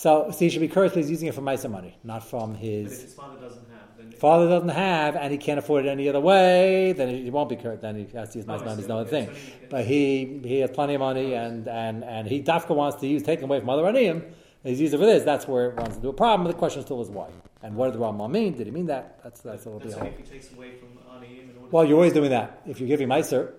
So, 0.00 0.30
so 0.30 0.38
he 0.38 0.48
should 0.48 0.62
be 0.62 0.68
cursed 0.68 0.94
he's 0.94 1.10
using 1.10 1.28
it 1.28 1.34
for 1.34 1.42
Maisa 1.42 1.70
money, 1.70 1.94
not 2.02 2.26
from 2.26 2.54
his. 2.54 3.02
His 3.02 3.12
father 3.12 3.38
doesn't 3.38 3.68
have, 3.68 3.98
then 3.98 4.12
father 4.12 4.48
doesn't 4.48 4.70
have, 4.70 5.14
and 5.14 5.30
he 5.30 5.36
can't 5.36 5.58
afford 5.58 5.84
it 5.84 5.90
any 5.90 6.08
other 6.08 6.20
way, 6.20 6.94
then 6.94 7.10
he 7.10 7.28
won't 7.28 7.50
be 7.50 7.56
cursed. 7.56 7.82
Then 7.82 7.96
he 7.96 8.16
has 8.16 8.30
to 8.30 8.38
use 8.38 8.46
Maisa 8.46 8.64
money. 8.64 8.80
Is 8.80 8.86
another 8.86 9.04
thing. 9.04 9.28
But 9.68 9.84
he 9.84 10.40
he 10.42 10.60
has 10.60 10.70
plenty 10.70 10.94
of 10.94 11.00
money, 11.00 11.34
and 11.34 11.68
and 11.68 12.02
and 12.02 12.26
he 12.26 12.42
Dafka 12.42 12.74
wants 12.74 12.98
to 13.00 13.06
use 13.06 13.22
taken 13.22 13.44
away 13.44 13.60
from 13.60 13.68
other 13.68 13.82
Aniyim. 13.82 14.24
He's 14.64 14.80
used 14.80 14.94
it 14.94 14.96
for 14.96 15.04
this. 15.04 15.22
That's 15.22 15.46
where 15.46 15.68
it 15.68 15.74
runs 15.74 15.96
into 15.96 16.08
a 16.08 16.14
problem. 16.14 16.48
The 16.48 16.54
question 16.54 16.82
still 16.82 17.02
is 17.02 17.10
why. 17.10 17.28
And 17.62 17.76
what 17.76 17.92
did 17.92 18.00
the 18.00 18.02
Rambam 18.02 18.30
mean? 18.30 18.56
Did 18.56 18.68
he 18.68 18.72
mean 18.72 18.86
that? 18.86 19.22
That's 19.22 19.42
that's 19.42 19.66
a 19.66 19.68
little 19.68 19.86
bit. 19.86 19.98
if 19.98 20.16
he 20.16 20.32
takes 20.32 20.50
away 20.54 20.76
from 20.76 20.88
Aniyim. 21.12 21.70
Well, 21.70 21.84
you're 21.84 21.96
always 21.96 22.14
doing 22.14 22.30
that. 22.30 22.62
If 22.66 22.80
you're 22.80 22.88
giving 22.88 23.06
Meiser, 23.06 23.52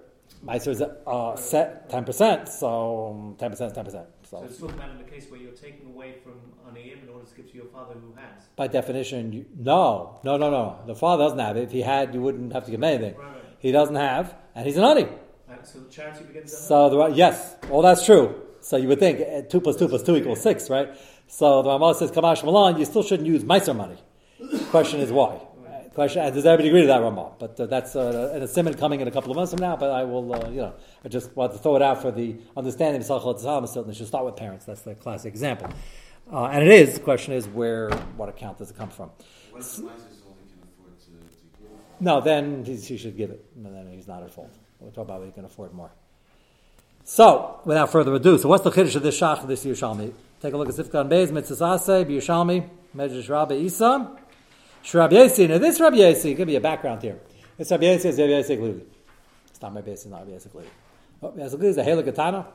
Meiser 0.43 0.69
is 0.69 0.81
uh, 0.81 1.35
set 1.35 1.87
ten 1.91 2.03
percent, 2.03 2.49
so 2.49 3.35
ten 3.37 3.51
percent 3.51 3.73
is 3.73 3.75
ten 3.75 3.85
percent. 3.85 4.07
So 4.31 4.41
it's 4.45 4.59
talking 4.59 4.75
about 4.75 4.91
in 4.91 4.97
the 4.97 5.03
case 5.03 5.29
where 5.29 5.41
you're 5.41 5.51
taking 5.51 5.87
away 5.87 6.15
from 6.23 6.35
Aniyim 6.65 7.03
in 7.03 7.09
order 7.09 7.25
to 7.25 7.35
give 7.35 7.51
to 7.51 7.57
your 7.57 7.65
father 7.65 7.95
who 7.95 8.13
has. 8.13 8.43
By 8.55 8.67
definition, 8.67 9.33
you, 9.33 9.45
no, 9.57 10.21
no, 10.23 10.37
no, 10.37 10.49
no. 10.49 10.79
The 10.87 10.95
father 10.95 11.25
doesn't 11.25 11.39
have 11.39 11.57
it. 11.57 11.63
If 11.63 11.71
he 11.73 11.81
had, 11.81 12.13
you 12.13 12.21
wouldn't 12.21 12.53
have 12.53 12.63
to 12.63 12.71
give 12.71 12.79
him 12.79 12.85
anything. 12.85 13.15
Right, 13.17 13.25
right. 13.25 13.43
He 13.59 13.73
doesn't 13.73 13.97
have, 13.97 14.33
and 14.55 14.65
he's 14.65 14.77
an 14.77 14.85
Ani. 14.85 15.09
Right, 15.49 15.67
so 15.67 15.79
the 15.79 15.89
charity 15.89 16.23
begins. 16.23 16.57
So 16.57 16.89
the 16.89 17.07
yes, 17.07 17.57
well 17.67 17.81
that's 17.81 18.05
true. 18.05 18.41
So 18.61 18.77
you 18.77 18.87
would 18.87 18.99
think 18.99 19.19
uh, 19.19 19.49
two 19.49 19.59
plus 19.59 19.75
two 19.75 19.89
plus 19.89 20.01
two 20.01 20.15
equals 20.15 20.41
six, 20.41 20.69
right? 20.69 20.95
So 21.27 21.61
the 21.61 21.69
Ramah 21.69 21.95
says 21.95 22.09
Kamash 22.09 22.45
Malan, 22.45 22.77
you 22.77 22.85
still 22.85 23.03
shouldn't 23.03 23.27
use 23.27 23.43
Meiser 23.43 23.75
money. 23.75 23.97
The 24.39 24.59
question 24.71 25.01
is 25.01 25.11
why. 25.11 25.41
Question: 25.93 26.33
Does 26.33 26.45
everybody 26.45 26.69
agree 26.69 26.81
to 26.81 26.87
that, 26.87 27.01
Ramah? 27.01 27.33
But 27.37 27.59
uh, 27.59 27.65
that's 27.65 27.97
uh, 27.97 28.31
an 28.33 28.43
assignment 28.43 28.77
coming 28.77 29.01
in 29.01 29.09
a 29.09 29.11
couple 29.11 29.29
of 29.31 29.35
months 29.35 29.51
from 29.51 29.59
now. 29.59 29.75
But 29.75 29.91
I 29.91 30.05
will, 30.05 30.33
uh, 30.33 30.49
you 30.49 30.61
know, 30.61 30.73
I 31.03 31.09
just 31.09 31.35
want 31.35 31.51
to 31.51 31.59
throw 31.59 31.75
it 31.75 31.81
out 31.81 32.01
for 32.01 32.11
the 32.11 32.37
understanding 32.55 33.01
of 33.01 33.07
Salchot 33.07 33.41
Tzalm. 33.41 33.67
Certainly, 33.67 33.95
should 33.95 34.07
start 34.07 34.23
with 34.23 34.37
parents. 34.37 34.63
That's 34.63 34.83
the 34.83 34.95
classic 34.95 35.33
example. 35.33 35.69
Uh, 36.31 36.45
and 36.45 36.63
it 36.63 36.71
is. 36.71 36.93
The 36.93 37.01
question 37.01 37.33
is, 37.33 37.45
where, 37.47 37.89
what 38.15 38.29
account 38.29 38.57
does 38.57 38.71
it 38.71 38.77
come 38.77 38.89
from? 38.89 39.11
What 39.51 39.61
if 39.61 39.75
the 39.75 39.81
only 39.81 39.91
can 39.91 40.63
afford 40.63 40.97
to, 40.99 41.05
to 41.07 41.11
give? 41.59 41.69
No, 41.99 42.21
then 42.21 42.63
he, 42.63 42.75
he 42.77 42.97
should 42.97 43.17
give 43.17 43.31
it. 43.31 43.45
And 43.55 43.65
then 43.65 43.91
he's 43.91 44.07
not 44.07 44.23
at 44.23 44.31
fault. 44.31 44.53
We'll 44.79 44.91
talk 44.91 45.05
about 45.05 45.25
he 45.25 45.31
can 45.31 45.43
afford 45.43 45.73
more. 45.73 45.91
So, 47.03 47.59
without 47.65 47.91
further 47.91 48.13
ado, 48.13 48.37
so 48.37 48.47
what's 48.47 48.63
the 48.63 48.71
chiddush 48.71 48.95
of 48.95 49.03
this 49.03 49.19
shach 49.19 49.45
this 49.45 49.65
Yerushalmi? 49.65 50.13
Take 50.41 50.53
a 50.53 50.57
look 50.57 50.69
at 50.69 50.75
Sifkan 50.75 51.09
Beis, 51.09 51.31
Mitzvah 51.31 51.55
Yerushalmi, 51.55 52.69
Medrash 52.95 53.29
Rabbi 53.29 53.55
Isa. 53.55 54.20
Rabbi 54.93 55.15
Yasi. 55.15 55.47
Now 55.47 55.57
this 55.57 55.79
Rabbi 55.79 55.97
Yasi, 55.97 56.33
give 56.33 56.47
me 56.47 56.55
a 56.55 56.61
background 56.61 57.01
here. 57.01 57.19
This 57.57 57.71
Rabbi 57.71 57.85
Yasi 57.85 58.09
is 58.09 58.17
Rabbi 58.17 58.31
Yasi 58.31 58.57
Glili. 58.57 58.81
It's 59.47 59.61
not 59.61 59.73
Rabbi 59.73 59.91
Yasi, 59.91 60.09
not 60.09 60.19
Rabbi 60.19 60.31
Yasi 60.31 60.49
Glili. 60.49 60.65
Oh, 61.21 61.29
Rabbi 61.29 61.41
Yasi 61.41 61.57
Glili 61.57 61.65
is 61.65 61.77
a 61.77 61.83
Hela. 61.83 62.47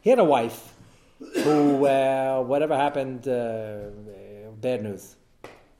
He 0.00 0.10
had 0.10 0.18
a 0.18 0.24
wife 0.24 0.74
who, 1.18 1.86
uh, 1.86 2.42
whatever 2.42 2.76
happened, 2.76 3.28
uh, 3.28 3.90
bad 4.60 4.82
news. 4.82 5.16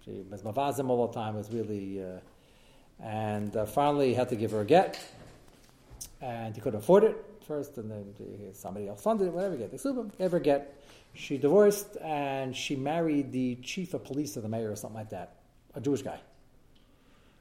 She 0.04 0.22
was 0.30 0.42
mavazim 0.42 0.88
all 0.88 1.06
the 1.08 1.14
time. 1.14 1.34
Was 1.34 1.50
really, 1.50 2.02
uh, 2.02 2.18
and 3.02 3.56
uh, 3.56 3.66
finally 3.66 4.14
had 4.14 4.28
to 4.28 4.36
give 4.36 4.50
her 4.52 4.60
a 4.60 4.64
get, 4.64 5.00
and 6.20 6.54
he 6.54 6.60
couldn't 6.60 6.78
afford 6.78 7.04
it 7.04 7.16
first, 7.46 7.78
and 7.78 7.90
then 7.90 8.14
somebody 8.52 8.88
else 8.88 9.02
funded 9.02 9.28
it. 9.28 9.32
Whatever, 9.32 9.56
get 9.56 9.70
the 9.70 9.78
subim, 9.78 10.16
gave 10.18 10.42
get. 10.42 10.80
She 11.14 11.38
divorced, 11.38 11.96
and 12.02 12.54
she 12.54 12.76
married 12.76 13.32
the 13.32 13.56
chief 13.56 13.94
of 13.94 14.04
police 14.04 14.36
of 14.36 14.42
the 14.42 14.48
mayor 14.48 14.70
or 14.70 14.76
something 14.76 14.98
like 14.98 15.10
that 15.10 15.36
a 15.76 15.80
Jewish 15.80 16.02
guy. 16.02 16.18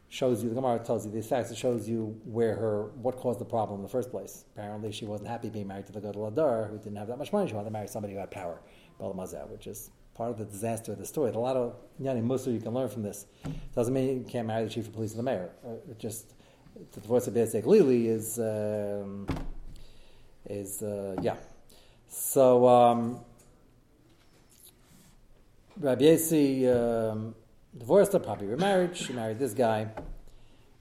Shows 0.10 0.44
you 0.44 0.50
the 0.50 0.56
Gemara 0.56 0.80
tells 0.80 1.06
you 1.06 1.12
these 1.12 1.26
facts. 1.26 1.50
It 1.50 1.58
shows 1.58 1.90
you 1.90 2.22
where 2.26 2.56
her 2.56 2.84
what 3.02 3.18
caused 3.18 3.40
the 3.40 3.46
problem 3.46 3.80
in 3.80 3.84
the 3.84 3.90
first 3.90 4.12
place. 4.12 4.46
Apparently, 4.54 4.92
she 4.92 5.06
wasn't 5.06 5.30
happy 5.30 5.50
being 5.50 5.68
married 5.68 5.88
to 5.88 5.92
the 5.94 6.00
Gadol 6.00 6.28
Adar, 6.28 6.66
who 6.66 6.78
didn't 6.78 6.98
have 6.98 7.08
that 7.08 7.18
much 7.18 7.34
money. 7.34 7.48
She 7.48 7.56
wanted 7.56 7.70
to 7.70 7.74
marry 7.74 7.88
somebody 7.88 8.14
who 8.14 8.20
had 8.20 8.30
power, 8.30 8.62
Balamazah, 9.02 9.50
which 9.50 9.66
is 9.66 9.90
part 10.14 10.30
of 10.30 10.38
the 10.38 10.46
disaster 10.46 10.92
of 10.92 11.00
the 11.00 11.06
story. 11.06 11.32
There's 11.32 11.38
a 11.38 11.40
lot 11.40 11.58
of 11.58 11.76
yani 12.00 12.24
mussar 12.24 12.54
you 12.54 12.60
can 12.60 12.74
learn 12.74 12.88
from 12.88 13.02
this. 13.02 13.26
Doesn't 13.74 13.94
mean 13.94 14.20
you 14.20 14.26
can't 14.26 14.48
marry 14.48 14.64
the 14.66 14.70
chief 14.70 14.88
of 14.88 14.94
police 14.94 15.12
and 15.12 15.20
the 15.20 15.24
mayor. 15.24 15.50
Uh, 15.66 15.72
it 15.90 15.98
just 15.98 16.34
the 16.94 17.02
divorce 17.02 17.26
of 17.28 17.34
Beisek 17.34 17.66
Lili 17.66 18.08
is 18.08 18.38
um, 18.38 19.28
is 20.48 20.84
uh, 20.84 21.16
yeah. 21.22 21.36
So 22.08 22.68
um, 22.68 23.22
Rabbi 25.80 26.06
Yasi. 26.06 26.70
Um, 26.70 27.34
divorced 27.78 28.14
her, 28.14 28.20
probably 28.20 28.48
remarried. 28.48 28.96
She 28.96 29.14
married 29.14 29.40
this 29.40 29.54
guy. 29.54 29.90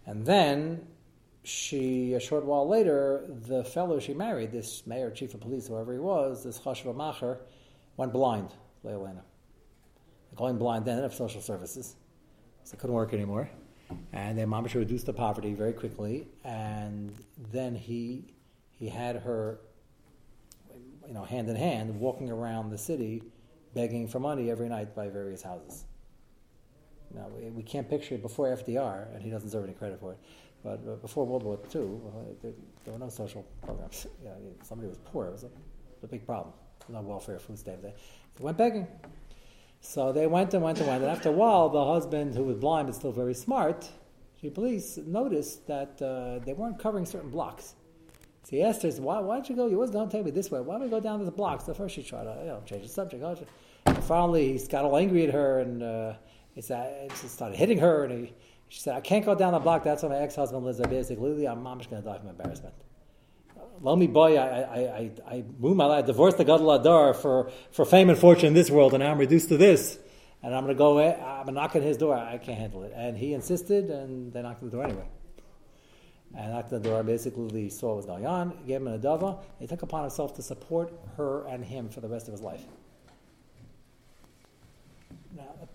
And 0.07 0.25
then 0.25 0.87
she, 1.43 2.15
a 2.15 2.21
short 2.21 2.45
while 2.45 2.69
later, 2.69 3.25
the 3.29 3.65
fellow 3.65 4.01
she 4.01 4.15
married, 4.15 4.53
this 4.53 4.87
mayor, 4.87 5.11
chief 5.11 5.35
of 5.35 5.41
police, 5.41 5.67
whoever 5.67 5.93
he 5.93 5.99
was, 5.99 6.45
this 6.45 6.59
Chashva 6.59 6.95
Macher, 6.95 7.39
went 7.97 8.13
blind, 8.13 8.51
Leilena. 8.85 9.23
Going 10.37 10.59
blind 10.59 10.85
then 10.85 11.05
of 11.05 11.15
social 11.15 11.41
services. 11.41 11.97
So 12.65 12.75
it 12.75 12.81
couldn't 12.81 12.97
work 12.97 13.13
anymore. 13.13 13.49
And 14.13 14.39
then 14.39 14.49
Mamash 14.49 14.75
reduced 14.75 15.07
the 15.07 15.13
poverty 15.13 15.55
very 15.55 15.73
quickly. 15.73 16.27
And 16.45 17.15
then 17.53 17.75
he 17.75 18.35
he 18.79 18.89
had 18.89 19.17
her, 19.17 19.61
you 21.07 21.15
know, 21.15 21.25
hand 21.25 21.49
in 21.49 21.57
hand, 21.57 22.01
walking 22.01 22.31
around 22.31 22.71
the 22.71 22.79
city, 22.79 23.23
begging 23.73 24.09
for 24.09 24.19
money 24.19 24.51
every 24.51 24.69
night 24.69 24.95
by 24.97 25.09
various 25.09 25.43
houses. 25.43 25.85
Now, 27.15 27.29
we, 27.29 27.51
we 27.51 27.63
can't 27.63 27.89
picture 27.89 28.15
it 28.15 28.23
before 28.23 28.49
FDR, 28.49 29.15
and 29.15 29.23
he 29.23 29.31
doesn't 29.31 29.49
deserve 29.49 29.65
any 29.65 29.75
credit 29.75 30.01
for 30.01 30.13
it. 30.13 30.19
But 30.63 30.81
uh, 30.87 30.97
before 30.97 31.27
World 31.27 31.43
War 31.43 31.59
II, 31.75 31.83
uh, 31.83 31.85
there, 32.43 32.53
there, 32.85 32.93
were 32.95 32.99
no 32.99 33.09
social 33.09 33.47
programs. 33.63 34.07
You 34.23 34.29
know, 34.29 34.37
somebody 34.63 34.89
was 34.89 34.99
poor, 34.99 35.27
it 35.27 35.33
was 35.33 35.45
a, 35.45 35.51
a 36.03 36.07
big 36.07 36.27
problem. 36.27 36.53
No 36.89 37.01
welfare, 37.01 37.39
food 37.39 37.59
stamps. 37.59 37.83
They, 37.83 37.95
they 38.37 38.45
went 38.45 38.59
begging. 38.59 38.87
So 39.81 40.13
they 40.13 40.27
went 40.27 40.55
and 40.55 40.63
went 40.63 40.79
and 40.79 40.89
went. 40.89 41.03
And 41.03 41.11
after 41.11 41.29
a 41.29 41.33
while, 41.33 41.69
the 41.69 41.85
husband, 41.85 42.35
who 42.35 42.45
was 42.45 42.57
blind 42.57 42.89
but 42.89 42.95
still 42.95 43.13
very 43.13 43.35
smart, 43.35 43.89
the 44.43 44.51
police 44.51 44.99
noticed 45.07 45.67
that 45.67 46.01
uh, 46.03 46.45
they 46.45 46.53
weren't 46.53 46.79
covering 46.79 47.07
certain 47.07 47.31
blocks. 47.31 47.75
So 48.43 48.51
he 48.51 48.63
asked 48.63 48.83
her, 48.83 48.91
why, 48.91 49.21
why 49.21 49.37
don't 49.37 49.49
you 49.49 49.57
go? 49.57 49.67
You 49.67 49.77
always 49.77 49.91
don't 49.91 50.11
take 50.11 50.25
me 50.25 50.31
this 50.31 50.51
way. 50.51 50.61
Why 50.61 50.75
don't 50.75 50.85
we 50.85 50.91
go 50.91 51.01
down 51.01 51.19
to 51.19 51.25
the 51.25 51.31
blocks? 51.31 51.65
So 51.65 51.73
first 51.73 51.95
she 51.95 52.03
tried 52.03 52.25
to 52.25 52.37
you 52.41 52.47
know, 52.49 52.63
change 52.67 52.83
the 52.83 52.89
subject. 52.89 53.23
And 53.87 54.05
finally, 54.05 54.59
he 54.59 54.67
got 54.67 54.85
all 54.85 54.97
angry 54.97 55.27
at 55.27 55.33
her 55.33 55.61
and 55.61 55.83
uh, 55.83 56.15
he 56.55 56.61
said, 56.61 57.11
he 57.11 57.29
started 57.29 57.57
hitting 57.57 57.79
her, 57.79 58.05
and 58.05 58.27
he, 58.27 58.33
she 58.69 58.81
said, 58.81 58.95
I 58.95 59.01
can't 59.01 59.25
go 59.25 59.35
down 59.35 59.53
the 59.53 59.59
block. 59.59 59.85
That's 59.85 60.03
why 60.03 60.11
my 60.11 60.19
ex 60.19 60.35
husband 60.37 60.65
lives 60.65 60.79
there. 60.79 60.89
Basically, 60.89 61.29
Lily, 61.29 61.49
I'm 61.49 61.63
mom's 61.63 61.87
going 61.87 62.03
to 62.03 62.09
die 62.09 62.19
from 62.19 62.29
embarrassment. 62.29 62.75
Lo 63.81 63.97
me 63.97 64.07
boy, 64.07 64.37
I, 64.37 64.47
I, 64.47 64.61
I, 64.61 65.13
I, 65.29 65.45
I, 65.67 65.99
I 65.99 66.03
divorced 66.03 66.39
the 66.39 66.45
Gadol 66.45 67.13
for, 67.15 67.51
for 67.73 67.85
fame 67.85 68.09
and 68.09 68.19
fortune 68.19 68.49
in 68.49 68.55
this 68.55 68.71
world, 68.71 68.95
and 68.95 69.03
now 69.03 69.11
I'm 69.11 69.19
reduced 69.19 69.49
to 69.49 69.57
this. 69.57 69.99
and 70.45 70.55
I'm 70.55 70.65
going 70.65 70.77
to 70.77 70.79
go. 70.79 71.01
I'm 71.01 71.45
going 71.45 71.47
to 71.47 71.53
knock 71.53 71.75
on 71.75 71.83
his 71.83 71.97
door. 71.97 72.15
I 72.15 72.37
can't 72.37 72.59
handle 72.59 72.83
it. 72.83 72.93
And 72.95 73.17
he 73.17 73.33
insisted, 73.33 73.91
and 73.91 74.33
they 74.33 74.43
knocked 74.43 74.63
on 74.63 74.69
the 74.69 74.77
door 74.77 74.85
anyway. 74.85 75.09
And 76.37 76.53
knocked 76.53 76.73
on 76.73 76.83
the 76.83 76.89
door. 76.89 77.03
Basically, 77.03 77.71
saw 77.71 77.89
what 77.89 77.97
was 77.97 78.07
going 78.07 78.27
on. 78.27 78.51
Gave 78.67 78.83
him 78.83 78.89
an 78.89 79.01
adava. 79.01 79.43
He 79.59 79.67
took 79.67 79.83
upon 79.83 80.03
himself 80.03 80.35
to 80.37 80.43
support 80.43 80.93
her 81.17 81.47
and 81.47 81.65
him 81.65 81.89
for 81.89 82.01
the 82.01 82.09
rest 82.09 82.29
of 82.29 82.33
his 82.33 82.43
life. 82.43 82.63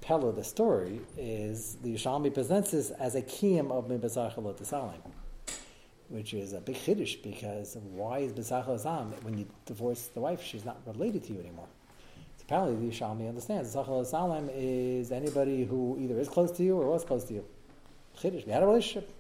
Pella 0.02 0.32
the 0.32 0.44
story 0.44 1.02
is 1.18 1.76
the 1.84 1.94
Yerushalmi 1.94 2.34
presents 2.34 2.72
this 2.72 2.90
as 2.92 3.16
a 3.16 3.22
kiyam 3.22 3.72
of 3.72 3.88
Mibazar 3.88 4.34
Chalot 4.34 4.58
which 6.10 6.34
is 6.34 6.54
a 6.54 6.60
big 6.60 6.76
chiddush 6.76 7.22
because 7.22 7.78
why 7.94 8.20
is 8.20 8.34
Bezach 8.34 8.66
Azam 8.66 9.24
when 9.24 9.38
you 9.38 9.48
divorce 9.66 10.10
the 10.14 10.20
wife, 10.20 10.44
she's 10.44 10.66
not 10.66 10.82
related 10.86 11.24
to 11.24 11.34
you 11.34 11.40
anymore? 11.40 11.68
So 12.38 12.46
apparently, 12.48 12.90
the 12.90 12.96
Yerushalmi 12.96 13.30
understands 13.30 13.76
Bezach 13.76 14.06
Salim 14.08 14.50
is 14.52 15.12
anybody 15.12 15.66
who 15.66 15.98
either 16.00 16.20
is 16.20 16.28
close 16.28 16.52
to 16.54 16.64
you 16.64 16.78
or 16.78 16.90
was 16.90 17.06
close 17.06 17.24
to 17.26 17.36
you. 17.36 17.46
Chiddush, 18.20 18.46
we 18.46 18.52
had 18.52 18.64
a 18.64 18.68
relationship. 18.68 19.14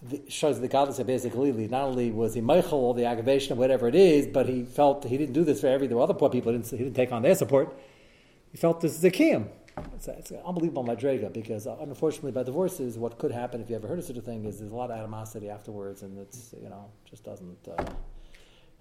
The, 0.00 0.22
shows 0.28 0.60
the 0.60 0.68
godless 0.68 1.00
of 1.00 1.08
basically 1.08 1.50
not 1.66 1.82
only 1.82 2.12
was 2.12 2.32
he 2.32 2.40
Michael 2.40 2.78
all 2.78 2.94
the 2.94 3.04
aggravation 3.04 3.52
of 3.52 3.58
whatever 3.58 3.88
it 3.88 3.96
is, 3.96 4.28
but 4.28 4.48
he 4.48 4.62
felt 4.62 5.04
he 5.04 5.18
didn't 5.18 5.34
do 5.34 5.42
this 5.42 5.60
for 5.60 5.66
every 5.66 5.88
the 5.88 5.98
other 5.98 6.14
poor 6.14 6.30
people. 6.30 6.52
He 6.52 6.58
didn't, 6.58 6.70
he 6.70 6.84
didn't 6.84 6.94
take 6.94 7.10
on 7.10 7.22
their 7.22 7.34
support. 7.34 7.76
He 8.50 8.56
felt 8.56 8.80
this 8.80 8.96
is 8.96 9.04
a 9.04 9.10
kiyum. 9.10 9.48
It's, 9.94 10.08
it's 10.08 10.32
unbelievable 10.32 10.84
madrega 10.84 11.32
because 11.32 11.66
uh, 11.66 11.76
unfortunately 11.80 12.32
by 12.32 12.42
divorces, 12.42 12.98
what 12.98 13.18
could 13.18 13.30
happen 13.30 13.60
if 13.60 13.70
you 13.70 13.76
ever 13.76 13.86
heard 13.86 13.98
of 13.98 14.04
such 14.04 14.16
a 14.16 14.20
thing 14.20 14.44
is 14.44 14.58
there's 14.58 14.72
a 14.72 14.76
lot 14.76 14.90
of 14.90 14.98
animosity 14.98 15.48
afterwards, 15.48 16.02
and 16.02 16.18
it's 16.18 16.54
you 16.60 16.68
know 16.68 16.90
just 17.08 17.24
doesn't 17.24 17.68
uh, 17.68 17.84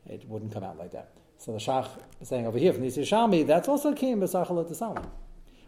it 0.07 0.27
wouldn't 0.27 0.51
come 0.51 0.63
out 0.63 0.77
like 0.77 0.91
that. 0.91 1.11
So 1.37 1.51
the 1.51 1.59
shach 1.59 1.89
is 2.19 2.27
saying 2.27 2.47
over 2.47 2.57
here 2.57 2.73
from 2.73 2.81
the 2.81 2.87
Yerushalmi, 2.87 3.45
that's 3.45 3.67
also 3.67 3.93
kiyum 3.93 4.19
b'sachalot 4.19 4.73
salam, 4.73 5.07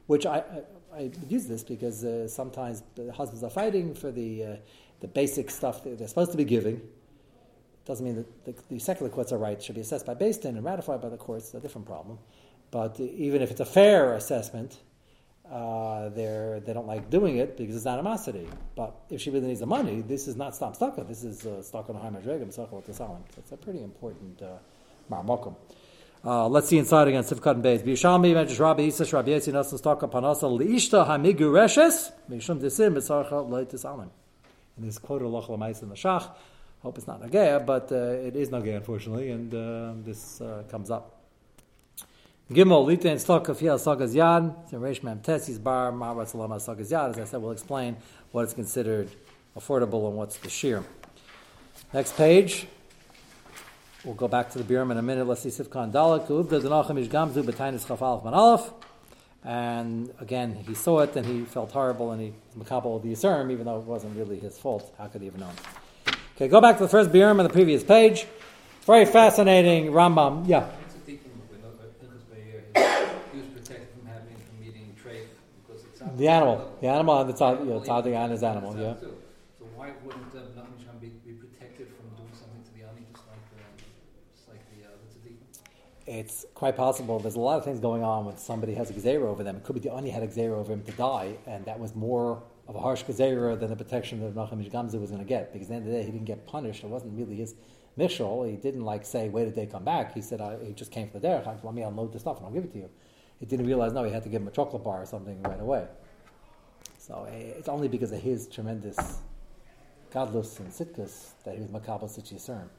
which 0.08 0.26
I, 0.26 0.38
I 0.38 0.44
I 0.92 1.12
use 1.28 1.46
this 1.46 1.64
because 1.64 2.04
uh, 2.04 2.28
sometimes 2.28 2.84
the 2.96 3.12
husbands 3.12 3.44
are 3.44 3.50
fighting 3.50 3.94
for 3.94 4.12
the 4.12 4.44
uh, 4.44 4.56
the 5.02 5.08
basic 5.08 5.50
stuff 5.50 5.84
that 5.84 5.98
they're 5.98 6.08
supposed 6.08 6.32
to 6.32 6.38
be 6.38 6.46
giving. 6.46 6.82
Doesn't 7.86 8.06
mean 8.06 8.16
that 8.16 8.46
the, 8.46 8.56
the 8.70 8.80
secular 8.80 9.10
courts 9.10 9.32
are 9.32 9.38
right. 9.38 9.58
It 9.58 9.64
should 9.64 9.76
be 9.76 9.82
assessed 9.82 10.06
by 10.06 10.14
Din 10.14 10.34
and 10.44 10.64
ratified 10.64 11.02
by 11.02 11.10
the 11.10 11.18
courts. 11.18 11.46
It's 11.46 11.54
a 11.56 11.60
different 11.60 11.88
problem. 11.88 12.20
But 12.72 13.00
even 13.00 13.42
if 13.42 13.52
it's 13.52 13.60
a 13.60 13.66
fair 13.66 14.14
assessment, 14.14 14.78
uh, 15.52 16.10
they're, 16.10 16.60
they 16.60 16.74
don't 16.74 16.88
like 16.88 17.10
doing 17.10 17.38
it 17.38 17.58
because 17.58 17.76
it's 17.76 17.88
animosity. 17.88 18.48
But 18.76 18.96
if 19.10 19.22
she 19.22 19.32
really 19.32 19.48
needs 19.48 19.62
the 19.62 19.66
money, 19.66 20.02
this 20.02 20.28
is 20.28 20.36
not 20.36 20.56
stop 20.56 20.76
stucco. 20.76 21.04
This 21.04 21.24
is 21.24 21.46
uh, 21.46 21.64
stuck 21.64 21.90
on 21.90 21.96
a 21.96 22.00
high 22.00 22.10
madrega, 22.10 22.52
So 22.54 23.24
it's 23.38 23.52
a 23.52 23.58
pretty 23.58 23.82
important 23.82 24.42
uh, 24.42 24.58
marmokum. 25.12 25.56
Uh, 26.24 26.48
let's 26.50 26.68
see 26.68 26.78
inside 26.78 27.08
again, 27.08 27.24
Sifkat 27.24 27.52
and 27.52 27.64
Beis. 27.64 27.82
B'Yerushalmi, 27.82 28.34
Medrash 28.34 28.60
Rabbi 28.60 28.84
Isa, 28.84 29.06
Rabbi 29.06 29.30
Yetzi, 29.30 29.54
Nasan 29.54 29.82
Stalka, 29.82 30.12
Panasa, 30.12 30.44
Liishta, 30.44 31.08
Hamigureshes, 31.08 32.12
Mishum 32.30 32.60
Desim, 32.60 32.94
Mitzarcha, 32.94 33.50
Leit 33.50 33.72
Tisalim. 33.72 34.10
And 34.76 34.86
this 34.86 34.98
quote 34.98 35.22
of 35.22 35.30
Loch 35.32 35.48
Lamais 35.48 35.82
in 35.82 35.88
the 35.88 35.96
Shach. 35.96 36.30
Hope 36.84 36.98
it's 36.98 37.08
not 37.08 37.22
Nagaya, 37.22 37.66
but 37.66 37.92
uh, 37.92 37.96
it 37.96 38.36
is 38.36 38.50
Nagaya, 38.50 38.78
unfortunately, 38.78 39.32
and 39.32 39.54
uh, 39.54 39.94
this 40.04 40.42
uh, 40.42 40.64
comes 40.70 40.92
up. 40.92 41.19
Gimel, 42.52 42.86
Lita 42.86 43.10
and 43.10 43.20
Stalka, 43.20 43.56
Fiel, 43.56 43.78
Sagas 43.78 44.16
Yad, 44.16 44.72
Reish 44.72 45.04
Mem 45.04 45.20
Tessis, 45.20 45.62
Bar, 45.62 45.92
Ma'arat 45.92 46.28
Salama, 46.28 46.60
Sagas 46.60 46.92
Yad. 46.92 47.12
As 47.12 47.20
I 47.20 47.24
said, 47.26 47.42
we'll 47.42 47.52
explain 47.52 47.96
what 48.32 48.48
is 48.48 48.54
considered 48.54 49.10
affordable 49.58 50.08
and 50.08 50.18
what's 50.18 50.38
the 50.38 50.50
shear. 50.50 50.84
Next 51.94 52.16
page. 52.18 52.68
We'll 54.04 54.16
go 54.16 54.28
back 54.28 54.50
to 54.52 54.58
the 54.58 54.64
Biurim 54.64 54.92
in 54.92 54.98
a 54.98 55.02
minute. 55.02 55.28
Let's 55.28 55.42
see 55.42 55.50
Sifkan 55.50 55.92
Dalek. 55.92 56.28
Ubda 56.28 56.62
Danachim 56.62 57.00
Ish 57.00 57.10
Gamzu 57.10 57.44
B'tainis 57.44 57.86
Chafalef 57.86 58.24
Man 58.24 58.34
Aleph. 58.34 58.72
And 59.44 60.12
again, 60.20 60.56
he 60.68 60.74
saw 60.74 61.00
it 61.00 61.16
and 61.16 61.26
he 61.26 61.46
felt 61.46 61.72
horrible 61.72 62.12
and 62.12 62.22
he 62.22 62.34
was 62.56 62.68
makabel 62.68 62.96
of 62.96 63.04
the 63.04 63.12
Yisurim, 63.14 63.52
even 63.52 63.66
though 63.66 63.78
it 63.78 63.84
wasn't 63.86 64.18
really 64.18 64.40
his 64.40 64.58
fault. 64.58 64.94
How 64.98 65.08
could 65.08 65.22
he 65.22 65.28
have 65.28 65.38
known? 65.38 65.54
Okay, 66.36 66.48
go 66.48 66.60
back 66.62 66.78
to 66.78 66.84
the 66.84 66.90
first 66.90 67.12
Biurim 67.12 67.38
on 67.40 67.44
the 67.44 67.50
previous 67.50 67.84
page. 67.84 68.26
Very 68.86 69.06
fascinating 69.06 69.92
Rambam. 69.92 70.48
Yeah. 70.48 70.68
It's 70.86 70.96
a 70.96 71.00
deacon 71.00 71.32
with 71.50 71.62
no- 71.62 71.70
with 71.80 72.00
Pinchas 72.00 72.24
Meir. 72.34 72.64
He 73.34 73.40
was 73.40 73.48
protected 73.50 73.88
from 73.98 74.08
having 74.08 74.36
from 74.36 74.66
eating 74.68 74.96
trade 75.02 75.28
because 75.68 75.84
it's 75.84 76.02
The 76.20 76.28
animal. 76.28 76.78
The 76.82 76.88
animal 76.88 77.16
on 77.16 77.28
the 77.28 77.34
top, 77.34 77.60
yeah, 77.64 77.76
tzaddik 77.76 78.18
on 78.18 78.30
his 78.30 78.44
animal, 78.44 78.76
yeah. 78.76 78.94
So 79.00 79.08
why 79.78 79.94
wouldn't 80.04 80.36
uh, 80.36 80.40
Nachman 80.60 80.84
Sham 80.84 80.98
be, 81.00 81.08
be 81.26 81.32
protected 81.32 81.88
from 81.96 82.10
doing 82.18 82.34
something 82.34 82.62
to 82.62 82.74
the 82.74 82.84
ani 82.84 83.08
just 83.14 83.26
like 83.26 83.40
uh, 83.56 83.64
just 84.36 84.50
like 84.50 84.60
the 84.76 84.86
uh, 84.86 84.92
the 85.00 85.30
tzaddik? 85.30 85.38
It's 86.06 86.46
quite 86.54 86.76
possible. 86.76 87.20
There's 87.20 87.36
a 87.36 87.40
lot 87.40 87.58
of 87.58 87.64
things 87.64 87.80
going 87.80 88.04
on 88.04 88.26
when 88.26 88.36
somebody 88.36 88.74
has 88.74 88.90
a 88.90 88.94
gzera 88.94 89.28
over 89.28 89.46
them. 89.46 89.56
It 89.56 89.64
could 89.64 89.76
be 89.76 89.80
the 89.80 89.94
Ani 89.94 90.10
had 90.10 90.22
a 90.22 90.28
gzera 90.28 90.58
over 90.58 90.74
him 90.74 90.84
to 90.84 90.92
die, 90.92 91.38
and 91.48 91.64
that 91.64 91.80
was 91.80 91.96
more 91.96 92.44
of 92.68 92.76
a 92.76 92.80
harsh 92.80 93.06
gzera 93.06 93.58
than 93.58 93.70
the 93.70 93.78
protection 93.78 94.20
that 94.20 94.36
Nachum 94.36 94.70
Gamzu 94.70 95.00
was 95.00 95.12
going 95.12 95.24
to 95.24 95.30
get. 95.30 95.54
Because 95.54 95.68
at 95.68 95.70
the 95.70 95.76
end 95.76 95.88
of 95.88 95.94
the 95.94 96.00
day, 96.00 96.06
he 96.06 96.12
didn't 96.12 96.26
get 96.26 96.46
punished. 96.46 96.84
It 96.84 96.90
wasn't 96.90 97.18
really 97.18 97.38
his 97.38 97.56
mishal. 97.98 98.46
He 98.46 98.58
didn't 98.58 98.84
like 98.84 99.06
say, 99.06 99.30
"Wait 99.30 99.48
a 99.48 99.52
day, 99.52 99.68
come 99.68 99.86
back." 99.86 100.14
He 100.14 100.22
said, 100.22 100.42
I, 100.42 100.58
"He 100.66 100.74
just 100.74 100.92
came 100.92 101.08
for 101.08 101.20
the 101.20 101.30
derech. 101.30 101.64
Let 101.64 101.74
me 101.74 101.84
unload 101.84 102.12
the 102.12 102.20
stuff 102.20 102.40
and 102.40 102.46
I'll 102.46 102.52
give 102.52 102.66
it 102.66 102.74
to 102.74 102.80
you." 102.80 102.90
He 103.40 103.46
didn't 103.46 103.68
realize 103.68 103.94
no, 103.94 104.04
he 104.04 104.12
had 104.12 104.24
to 104.24 104.30
give 104.30 104.42
him 104.42 104.50
a 104.50 104.52
chocolate 104.52 104.84
bar 104.84 105.02
or 105.02 105.06
something 105.06 105.42
right 105.44 105.62
away. 105.62 105.88
So 107.10 107.28
eh, 107.28 107.58
it's 107.58 107.68
only 107.68 107.88
because 107.88 108.12
of 108.12 108.22
his 108.22 108.48
tremendous 108.48 109.18
godless 110.14 110.60
and 110.60 110.70
sitkus 110.70 111.32
that 111.44 111.56
he 111.56 111.62
was 111.62 111.70
makabel 111.72 112.08
such 112.08 112.32
yisurim. 112.32 112.70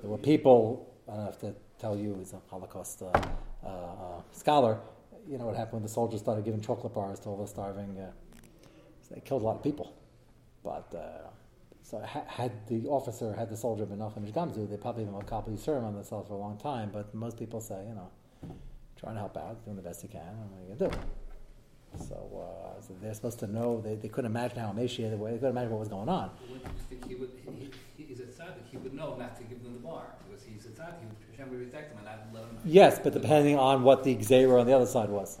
There 0.00 0.10
were 0.10 0.18
people. 0.18 0.92
I 1.08 1.14
don't 1.14 1.24
have 1.26 1.38
to 1.40 1.54
tell 1.78 1.96
you, 1.96 2.18
as 2.20 2.32
a 2.32 2.40
Holocaust 2.50 3.02
uh, 3.02 3.06
uh, 3.64 3.68
uh, 3.68 4.22
scholar, 4.32 4.80
you 5.28 5.38
know 5.38 5.46
what 5.46 5.54
happened 5.54 5.74
when 5.74 5.82
the 5.84 5.88
soldiers 5.88 6.20
started 6.20 6.44
giving 6.44 6.60
chocolate 6.60 6.92
bars 6.92 7.20
to 7.20 7.28
all 7.28 7.36
the 7.36 7.46
starving. 7.46 7.96
Uh, 7.98 8.10
so 9.02 9.14
they 9.14 9.20
killed 9.20 9.42
a 9.42 9.44
lot 9.44 9.56
of 9.56 9.62
people. 9.62 9.94
But 10.64 10.92
uh, 10.92 11.28
so 11.82 12.00
ha- 12.00 12.24
had 12.26 12.66
the 12.66 12.88
officer 12.88 13.32
had 13.32 13.48
the 13.48 13.56
soldier 13.56 13.86
been 13.86 13.98
Nachum 13.98 14.30
Gamzu, 14.32 14.68
they 14.68 14.76
probably 14.76 15.04
been 15.04 15.14
makabel 15.14 15.50
yisurim 15.50 15.84
on 15.84 15.94
themselves 15.94 16.26
for 16.26 16.34
a 16.34 16.38
long 16.38 16.58
time. 16.58 16.90
But 16.92 17.14
most 17.14 17.38
people 17.38 17.60
say, 17.60 17.84
you 17.88 17.94
know, 17.94 18.10
trying 18.98 19.14
to 19.14 19.20
help 19.20 19.36
out, 19.36 19.64
doing 19.64 19.76
the 19.76 19.82
best 19.82 20.02
you 20.02 20.08
can, 20.08 20.20
what 20.20 20.58
are 20.58 20.68
you 20.68 20.74
gonna 20.74 20.90
do? 20.90 21.19
So, 21.98 22.14
uh, 22.14 22.80
so 22.80 22.94
they're 23.02 23.14
supposed 23.14 23.38
to 23.40 23.46
know. 23.46 23.80
They, 23.80 23.94
they 23.96 24.08
couldn't 24.08 24.30
imagine 24.30 24.58
how 24.58 24.70
emaciated 24.70 25.12
they 25.12 25.20
were. 25.22 25.30
They 25.30 25.36
couldn't 25.36 25.50
imagine 25.50 25.70
what 25.70 25.80
was 25.80 25.88
going 25.88 26.08
on. 26.08 26.30
Wouldn't 26.48 26.64
you 26.64 26.70
think 26.88 27.08
he 27.08 27.14
would? 27.16 27.30
He, 27.58 27.70
he, 27.96 28.04
he's 28.04 28.20
a 28.20 28.24
tzaddik. 28.24 28.66
He 28.70 28.76
would 28.76 28.94
know 28.94 29.16
not 29.16 29.36
to 29.38 29.44
give 29.44 29.62
them 29.62 29.74
the 29.74 29.80
bar 29.80 30.04
because 30.28 30.44
he's 30.44 30.66
a 30.66 30.68
tzaddik. 30.68 31.00
He 31.00 31.06
would, 31.06 31.16
Hashem 31.36 31.50
would 31.50 31.70
protect 31.70 31.92
him 31.92 31.98
and 31.98 32.06
not 32.06 32.26
let 32.32 32.42
him. 32.44 32.58
Yes, 32.64 32.98
but 33.02 33.12
depending 33.12 33.58
on 33.58 33.82
what 33.82 34.04
the 34.04 34.20
Xavier 34.22 34.58
on 34.58 34.66
the 34.66 34.74
other 34.74 34.86
side 34.86 35.08
was. 35.10 35.38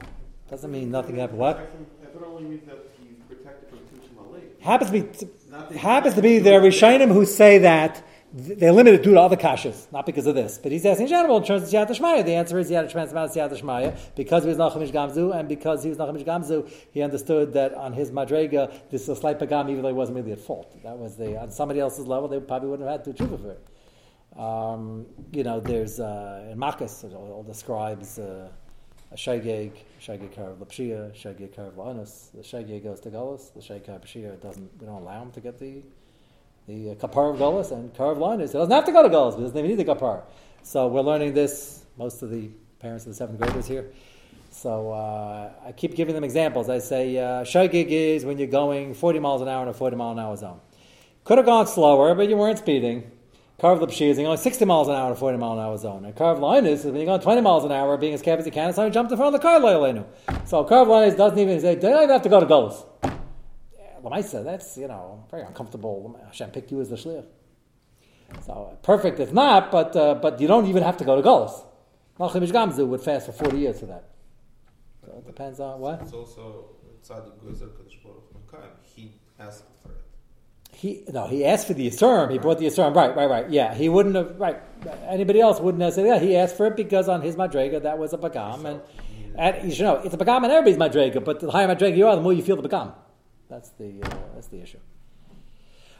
Doesn't 0.50 0.70
mean 0.70 0.90
nothing 0.90 1.16
happened. 1.16 1.38
What? 1.38 1.58
That 2.02 2.14
would 2.14 2.24
only 2.24 2.42
mean 2.42 2.62
that 2.66 2.78
he's 3.00 3.16
protected 3.28 3.68
from 3.68 3.78
Tushma 3.78 4.32
Lake. 4.32 4.60
Happens 4.60 4.90
to 4.90 5.26
be, 5.26 5.28
Not 5.50 5.72
happens 5.72 6.14
to 6.16 6.22
be 6.22 6.40
there 6.40 6.60
are 6.60 6.62
Rishonim 6.62 7.12
who 7.12 7.24
say 7.24 7.58
that 7.58 7.94
th- 7.94 8.04
they're 8.32 8.72
limited 8.72 9.02
due 9.02 9.14
to 9.14 9.20
other 9.20 9.36
kashas, 9.36 9.90
not 9.90 10.06
because 10.06 10.26
of 10.26 10.36
this. 10.36 10.58
But 10.58 10.70
he's 10.70 10.86
asking 10.86 11.06
in 11.06 11.10
general 11.10 11.38
in 11.38 11.44
terms 11.44 11.62
of 11.64 11.68
Siyat 11.68 11.88
Shmaya. 11.88 12.24
The 12.24 12.34
answer 12.34 12.58
is 12.58 12.70
of 12.70 12.86
Siyat 12.86 13.60
Shmaya 13.60 13.96
because 14.14 14.44
he 14.44 14.48
was 14.48 14.58
Nachum 14.58 14.82
Ish 14.82 14.92
Gamzu, 14.92 15.34
and 15.34 15.48
because 15.48 15.82
he 15.82 15.88
was 15.88 15.98
Nachum 15.98 16.16
Ish 16.16 16.24
Gamzu, 16.24 16.70
he 16.92 17.02
understood 17.02 17.52
that 17.54 17.74
on 17.74 17.92
his 17.92 18.12
Madrega, 18.12 18.72
this 18.90 19.02
is 19.02 19.08
a 19.08 19.16
slight 19.16 19.40
pagam, 19.40 19.68
even 19.68 19.82
though 19.82 19.88
he 19.88 19.94
wasn't 19.94 20.16
really 20.16 20.32
at 20.32 20.38
fault. 20.38 20.80
That 20.84 20.96
was 20.96 21.16
the, 21.16 21.40
on 21.40 21.50
somebody 21.50 21.80
else's 21.80 22.06
level, 22.06 22.28
they 22.28 22.38
probably 22.38 22.68
wouldn't 22.68 22.88
have 22.88 23.04
had 23.04 23.16
to 23.16 23.24
tshuva 23.24 23.42
for 23.42 23.50
it. 23.50 24.40
Um, 24.40 25.06
you 25.32 25.42
know, 25.42 25.58
there's 25.58 25.98
uh, 25.98 26.48
in 26.52 26.58
Makkos, 26.58 27.02
all, 27.12 27.32
all 27.32 27.42
the 27.42 27.54
scribes, 27.54 28.20
uh, 28.20 28.48
a 29.10 29.16
shageg, 29.16 29.72
shageg 30.00 30.32
karav 30.32 30.58
lapshia, 30.58 31.12
shageg 31.20 31.48
karav 31.48 31.72
la'anus. 31.72 32.30
The 32.30 32.42
shageg 32.42 32.84
goes 32.84 33.00
to 33.00 33.10
Golis, 33.10 33.52
the 33.52 33.60
karav 33.60 34.02
lapshia 34.02 34.40
doesn't. 34.40 34.70
We 34.80 34.86
don't 34.86 35.02
allow 35.02 35.20
him 35.22 35.32
to 35.32 35.40
get 35.40 35.58
the 35.58 35.82
the 36.70 36.90
uh, 36.90 36.94
kapar 36.94 37.32
of 37.32 37.40
Golis 37.40 37.72
and 37.72 37.92
karav 37.94 38.18
la'anus. 38.18 38.48
He 38.48 38.52
doesn't 38.52 38.70
have 38.70 38.84
to 38.84 38.92
go 38.92 39.02
to 39.02 39.08
Golis. 39.08 39.36
He 39.36 39.42
doesn't 39.42 39.58
even 39.58 39.70
need 39.70 39.84
the 39.84 39.92
kapar. 39.92 40.22
So 40.62 40.86
we're 40.86 41.00
learning 41.00 41.34
this. 41.34 41.84
Most 41.96 42.22
of 42.22 42.30
the 42.30 42.50
parents 42.78 43.04
of 43.04 43.10
the 43.10 43.16
seventh 43.16 43.40
graders 43.40 43.66
here. 43.66 43.90
So 44.50 44.92
uh, 44.92 45.52
I 45.66 45.72
keep 45.72 45.94
giving 45.94 46.14
them 46.14 46.24
examples. 46.24 46.68
I 46.68 46.78
say 46.78 47.18
uh, 47.18 47.44
is 47.44 48.24
when 48.24 48.38
you're 48.38 48.48
going 48.48 48.94
40 48.94 49.18
miles 49.18 49.42
an 49.42 49.48
hour 49.48 49.62
in 49.62 49.68
a 49.68 49.74
40 49.74 49.96
mile 49.96 50.12
an 50.12 50.18
hour 50.18 50.36
zone. 50.36 50.60
Could 51.24 51.38
have 51.38 51.46
gone 51.46 51.66
slower, 51.66 52.14
but 52.14 52.28
you 52.28 52.36
weren't 52.36 52.58
speeding. 52.58 53.10
Carve 53.60 53.80
Lipshi 53.80 54.08
is 54.08 54.16
going 54.16 54.38
60 54.38 54.64
miles 54.64 54.88
an 54.88 54.94
hour 54.94 55.08
in 55.08 55.12
a 55.12 55.16
40 55.16 55.38
mile 55.38 55.52
an 55.52 55.58
hour 55.58 55.76
zone. 55.76 56.04
And 56.06 56.16
carve 56.16 56.38
is 56.64 56.84
when 56.84 56.96
you're 56.96 57.04
going 57.04 57.20
20 57.20 57.40
miles 57.42 57.64
an 57.64 57.72
hour, 57.72 57.96
being 57.98 58.14
as 58.14 58.22
careful 58.22 58.40
as 58.40 58.46
you 58.46 58.52
can, 58.52 58.72
so 58.72 58.84
you 58.84 58.90
jumped 58.90 59.12
in 59.12 59.18
front 59.18 59.34
of 59.34 59.40
the 59.40 59.46
car 59.46 59.60
Leilenu. 59.60 60.06
So 60.46 60.64
carve 60.64 60.88
doesn't 60.88 61.38
even 61.38 61.60
say, 61.60 61.74
don't 61.74 62.04
even 62.04 62.08
have 62.08 62.22
to 62.22 62.30
go 62.30 62.40
to 62.40 62.46
goals. 62.46 62.86
Lamaisa, 64.02 64.44
that's, 64.44 64.76
you 64.76 64.88
know, 64.88 65.24
very 65.30 65.42
uncomfortable. 65.42 66.18
Hashem 66.26 66.50
picked 66.50 66.70
you 66.70 66.80
as 66.80 66.88
the 66.88 66.96
shliach. 66.96 67.26
So 68.46 68.78
perfect 68.82 69.18
if 69.20 69.32
not, 69.32 69.70
but, 69.70 69.96
uh, 69.96 70.14
but 70.14 70.40
you 70.40 70.46
don't 70.46 70.66
even 70.66 70.82
have 70.82 70.96
to 70.98 71.04
go 71.04 71.16
to 71.16 71.22
goals. 71.22 71.64
Malchim 72.18 72.46
Gamzu 72.48 72.86
would 72.86 73.00
fast 73.00 73.26
for 73.26 73.32
40 73.32 73.58
years 73.58 73.80
for 73.80 73.86
that. 73.86 74.10
So 75.04 75.12
it 75.16 75.26
depends 75.26 75.58
on 75.58 75.80
what? 75.80 76.02
It's 76.02 76.12
also 76.12 76.66
Tzaddik 77.02 77.38
Gozer 77.42 77.68
Kadosh 77.68 78.02
Baruch 78.02 78.24
Hu 78.32 78.38
Makayim. 78.38 78.70
He 78.82 79.12
asked 79.38 79.64
for 79.82 79.90
it. 79.90 79.96
He 80.72 81.04
no, 81.08 81.26
he 81.26 81.44
asked 81.44 81.66
for 81.66 81.74
the 81.74 81.88
Yisurim. 81.88 82.30
He 82.30 82.38
brought 82.38 82.58
the 82.58 82.66
Yisurim. 82.66 82.94
Right, 82.94 83.16
right, 83.16 83.28
right. 83.28 83.50
Yeah, 83.50 83.74
he 83.74 83.88
wouldn't 83.88 84.14
have. 84.14 84.38
Right, 84.38 84.60
anybody 85.08 85.40
else 85.40 85.60
wouldn't 85.60 85.82
have 85.82 85.94
said. 85.94 86.06
Yeah, 86.06 86.18
he 86.18 86.36
asked 86.36 86.56
for 86.56 86.66
it 86.66 86.76
because 86.76 87.08
on 87.08 87.22
his 87.22 87.36
madrega 87.36 87.82
that 87.82 87.98
was 87.98 88.12
a 88.12 88.18
bagam, 88.18 88.64
and 88.66 88.80
And 89.36 89.68
you 89.68 89.74
should 89.74 89.84
know 89.84 89.96
it's 90.04 90.14
a 90.14 90.18
begam 90.18 90.42
and 90.44 90.52
everybody's 90.52 90.76
madrega, 90.76 91.24
but 91.24 91.40
the 91.40 91.50
higher 91.50 91.68
madrega 91.68 91.96
you 91.96 92.06
are, 92.06 92.16
the 92.16 92.22
more 92.22 92.32
you 92.32 92.42
feel 92.42 92.60
the 92.60 92.68
begam. 92.68 92.92
That's 93.50 93.70
the 93.70 94.00
uh, 94.02 94.08
that's 94.34 94.46
the 94.46 94.62
issue. 94.62 94.78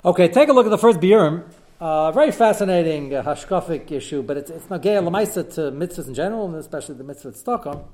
Okay, 0.05 0.29
take 0.29 0.49
a 0.49 0.53
look 0.53 0.67
at 0.67 0.71
the 0.71 0.79
first 0.79 1.01
biurim. 1.01 1.51
Uh, 1.81 2.13
very 2.13 2.31
fascinating 2.31 3.13
uh, 3.13 3.25
hashkafic 3.25 3.91
issue, 3.91 4.23
but 4.23 4.37
it's 4.37 4.51
it's 4.51 4.67
nagea 4.67 5.03
lemaisa 5.03 5.53
to 5.55 5.73
mitzvahs 5.73 6.07
in 6.07 6.15
general, 6.15 6.47
and 6.47 6.55
especially 6.55 6.95
the 6.95 7.03
mitzvah 7.03 7.33
Stockholm 7.33 7.85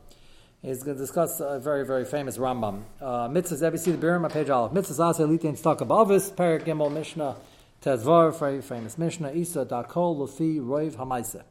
He's 0.63 0.83
going 0.83 0.97
to 0.97 1.03
discuss 1.03 1.41
a 1.41 1.59
very 1.59 1.87
very 1.87 2.05
famous 2.05 2.37
Rambam. 2.37 2.83
Uh, 3.01 3.29
mitzvahs. 3.29 3.73
You 3.73 3.79
see 3.79 3.93
the 3.93 4.07
biurim 4.07 4.25
on 4.25 4.31
page 4.31 4.51
aleph? 4.51 4.73
Mitzvahs 4.73 5.01
asa 5.01 5.23
litin 5.23 5.57
tzedakah 5.57 5.87
ba'avis 5.87 6.33
perik 6.33 6.65
gimel 6.65 6.93
mishnah 6.93 7.37
tezvar 7.81 8.39
very 8.39 8.61
famous 8.61 8.99
mishnah 8.99 9.33
isa 9.33 9.65
dakol 9.65 10.19
lufi 10.19 10.61
roiv 10.61 10.97
hamaisa. 10.97 11.45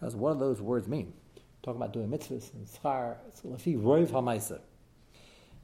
What 0.00 0.34
do 0.34 0.40
those 0.40 0.60
words 0.60 0.88
mean? 0.88 1.14
Talking 1.62 1.80
about 1.80 1.94
doing 1.94 2.08
mitzvahs 2.08 2.52
and 2.52 2.66
schar. 2.66 3.16
Lefi 3.46 3.80
roiv 3.80 4.08
hamaisa. 4.08 4.60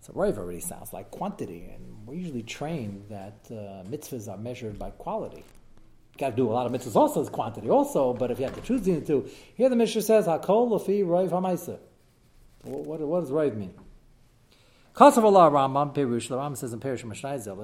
So 0.06 0.12
roiv 0.12 0.38
already 0.38 0.60
sounds 0.60 0.92
like 0.92 1.10
quantity, 1.10 1.68
and 1.74 2.06
we're 2.06 2.14
usually 2.14 2.44
trained 2.44 3.06
that 3.08 3.40
uh, 3.50 3.82
mitzvahs 3.90 4.28
are 4.28 4.36
measured 4.36 4.78
by 4.78 4.90
quality. 4.90 5.38
You 5.38 6.18
got 6.18 6.30
to 6.30 6.36
do 6.36 6.48
a 6.48 6.52
lot 6.52 6.64
of 6.64 6.70
mitzvahs 6.70 6.94
also 6.94 7.22
as 7.22 7.28
quantity 7.28 7.68
also, 7.68 8.12
but 8.12 8.30
if 8.30 8.38
you 8.38 8.44
have 8.44 8.54
to 8.54 8.60
choose 8.60 8.82
between 8.82 9.00
the 9.00 9.06
two, 9.06 9.28
here 9.56 9.68
the 9.68 9.74
Mishnah 9.74 10.02
says 10.02 10.26
hakol 10.26 10.70
lefi 10.70 11.04
roiv 11.04 11.30
hamaisa. 11.30 11.80
What, 12.62 13.00
what, 13.00 13.20
does 13.22 13.32
roiv 13.32 13.56
mean? 13.56 13.74
Kasav 14.94 15.24
Allah 15.24 15.50
Rambam 15.50 15.92
Perush. 15.92 16.28
The 16.28 16.36
Rambam 16.36 16.56
says 16.56 16.72
in 16.72 16.78
Perush 16.78 17.04
Mishnah 17.04 17.40
Zel 17.40 17.56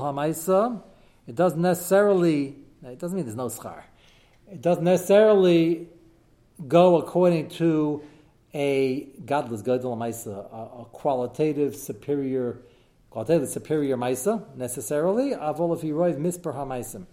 hamaisa. 0.00 0.82
It 1.28 1.34
doesn't 1.36 1.62
necessarily. 1.62 2.56
It 2.82 2.98
doesn't 2.98 3.16
mean 3.16 3.24
there's 3.24 3.36
no 3.36 3.46
schar. 3.46 3.82
It 4.50 4.62
doesn't 4.62 4.82
necessarily 4.82 5.90
go 6.66 6.96
according 6.96 7.48
to 7.50 8.02
a 8.54 9.08
godless 9.24 9.62
gadol 9.62 9.96
maisa, 9.96 10.50
a, 10.52 10.82
a 10.82 10.84
qualitative 10.86 11.76
superior, 11.76 12.58
qualitative 13.10 13.48
superior 13.48 13.96
maisa 13.96 14.44
necessarily. 14.56 15.30
Avol 15.32 15.76
if 15.76 15.82
he 15.82 15.90
roiv 15.90 16.16
misper 16.16 16.54
hamaisim. 16.54 17.06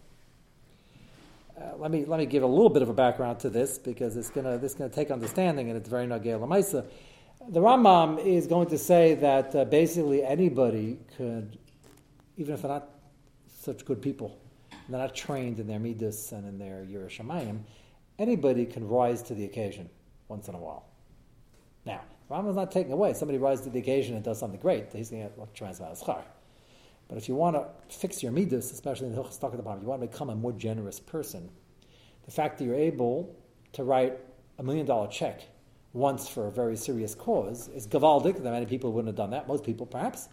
Uh, 1.60 1.78
let 1.78 1.92
me 1.92 2.04
let 2.06 2.20
me 2.20 2.26
give 2.26 2.44
a 2.44 2.48
little 2.48 2.70
bit 2.70 2.82
of 2.82 2.90
a 2.90 2.94
background 2.94 3.40
to 3.40 3.50
this 3.50 3.78
because 3.78 4.18
it's 4.18 4.30
gonna 4.30 4.58
this 4.58 4.74
gonna 4.74 4.90
take 4.90 5.12
understanding 5.12 5.70
and 5.70 5.78
it's 5.78 5.88
very 5.88 6.06
nagel 6.06 6.40
lamaisa. 6.40 6.86
The 7.48 7.60
Rambam 7.60 8.26
is 8.26 8.48
going 8.48 8.70
to 8.70 8.78
say 8.78 9.14
that 9.16 9.56
uh, 9.56 9.66
basically 9.66 10.24
anybody 10.24 10.98
could, 11.16 11.60
even 12.38 12.56
if 12.56 12.64
they're 12.64 12.72
not 12.72 12.90
such 13.62 13.86
good 13.86 14.02
people, 14.02 14.40
they're 14.90 15.00
not 15.00 15.14
trained 15.14 15.60
in 15.60 15.68
their 15.68 15.78
midas 15.78 16.32
and 16.32 16.48
in 16.48 16.58
their 16.58 16.84
Yerushalayim, 16.84 17.60
anybody 18.20 18.66
can 18.66 18.88
rise 18.88 19.22
to 19.24 19.34
the 19.34 19.46
occasion 19.46 19.90
once 20.28 20.48
in 20.48 20.56
a 20.56 20.58
while. 20.58 20.86
Now, 21.86 22.02
Rambam's 22.30 22.56
not 22.56 22.72
taking 22.72 22.92
away. 22.92 23.14
Somebody 23.14 23.38
rises 23.38 23.66
to 23.66 23.72
the 23.72 23.80
occasion 23.80 24.16
and 24.16 24.24
does 24.24 24.40
something 24.40 24.60
great, 24.60 24.92
he's 24.92 25.12
going 25.12 25.30
to 25.30 25.48
transmit 25.54 25.92
schar. 25.94 26.24
But 27.08 27.18
if 27.18 27.30
you 27.30 27.36
want 27.36 27.56
to 27.56 27.96
fix 27.96 28.24
your 28.24 28.32
midas, 28.32 28.72
especially 28.72 29.08
in 29.08 29.16
the 29.16 29.22
Hilchas 29.22 29.40
bottom, 29.40 29.82
you 29.82 29.88
want 29.88 30.02
to 30.02 30.08
become 30.08 30.30
a 30.30 30.36
more 30.36 30.54
generous 30.54 31.00
person, 31.00 31.50
the 32.26 32.32
fact 32.32 32.58
that 32.58 32.66
you're 32.66 32.74
able 32.74 33.36
to 33.74 33.84
write 33.84 34.18
a 34.58 34.64
million 34.64 34.86
dollar 34.86 35.08
check 35.08 35.42
once 35.94 36.28
for 36.28 36.48
a 36.48 36.52
very 36.52 36.76
serious 36.76 37.14
cause 37.14 37.68
is 37.70 37.88
gavaldic. 37.88 38.42
That 38.42 38.52
many 38.52 38.66
people 38.66 38.92
wouldn't 38.92 39.10
have 39.10 39.16
done 39.16 39.30
that. 39.32 39.48
Most 39.48 39.64
people, 39.64 39.86
perhaps. 39.86 40.30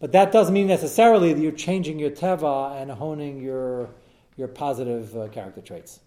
But 0.00 0.12
that 0.12 0.32
doesn't 0.32 0.52
mean 0.52 0.66
necessarily 0.66 1.32
that 1.32 1.40
you're 1.40 1.52
changing 1.52 1.98
your 2.00 2.10
teva 2.10 2.80
and 2.80 2.90
honing 2.90 3.40
your 3.40 3.90
your 4.36 4.48
positive 4.48 5.16
uh, 5.16 5.28
character 5.28 5.60
traits. 5.60 6.00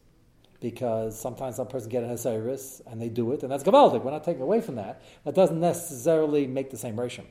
Because 0.60 1.20
sometimes 1.20 1.58
some 1.58 1.68
person 1.68 1.90
get 1.90 2.04
a 2.04 2.18
service 2.18 2.82
and 2.88 3.00
they 3.00 3.10
do 3.10 3.32
it, 3.32 3.44
and 3.44 3.52
that's 3.52 3.64
gavaldic. 3.64 4.04
We're 4.04 4.12
not 4.12 4.24
taking 4.24 4.42
away 4.42 4.62
from 4.62 4.76
that. 4.76 5.02
That 5.24 5.36
doesn't 5.36 5.60
necessarily 5.60 6.48
make 6.48 6.72
the 6.72 6.78
same 6.78 7.00
ration. 7.00 7.26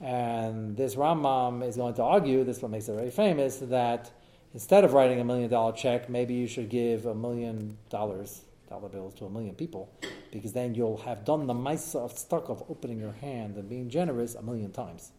And 0.00 0.76
this 0.76 0.94
Rambam 0.96 1.66
is 1.66 1.76
going 1.76 1.94
to 1.94 2.02
argue, 2.02 2.42
this 2.42 2.56
is 2.56 2.62
what 2.62 2.72
makes 2.72 2.88
it 2.88 2.94
very 2.94 3.10
famous, 3.10 3.58
that 3.58 4.10
instead 4.54 4.82
of 4.82 4.92
writing 4.92 5.20
a 5.20 5.24
million 5.24 5.50
dollar 5.50 5.72
check, 5.72 6.08
maybe 6.08 6.34
you 6.34 6.48
should 6.48 6.68
give 6.68 7.06
a 7.06 7.14
million 7.14 7.76
dollars, 7.90 8.42
dollar 8.68 8.88
bills 8.88 9.14
to 9.14 9.26
a 9.26 9.30
million 9.30 9.54
people, 9.54 9.92
because 10.32 10.52
then 10.52 10.74
you'll 10.74 10.96
have 10.96 11.24
done 11.24 11.46
the 11.46 11.54
mice 11.54 11.94
of 11.94 12.16
stuck 12.18 12.48
of 12.48 12.64
opening 12.68 12.98
your 12.98 13.12
hand 13.12 13.56
and 13.56 13.68
being 13.68 13.90
generous 13.90 14.34
a 14.34 14.42
million 14.42 14.72
times. 14.72 15.12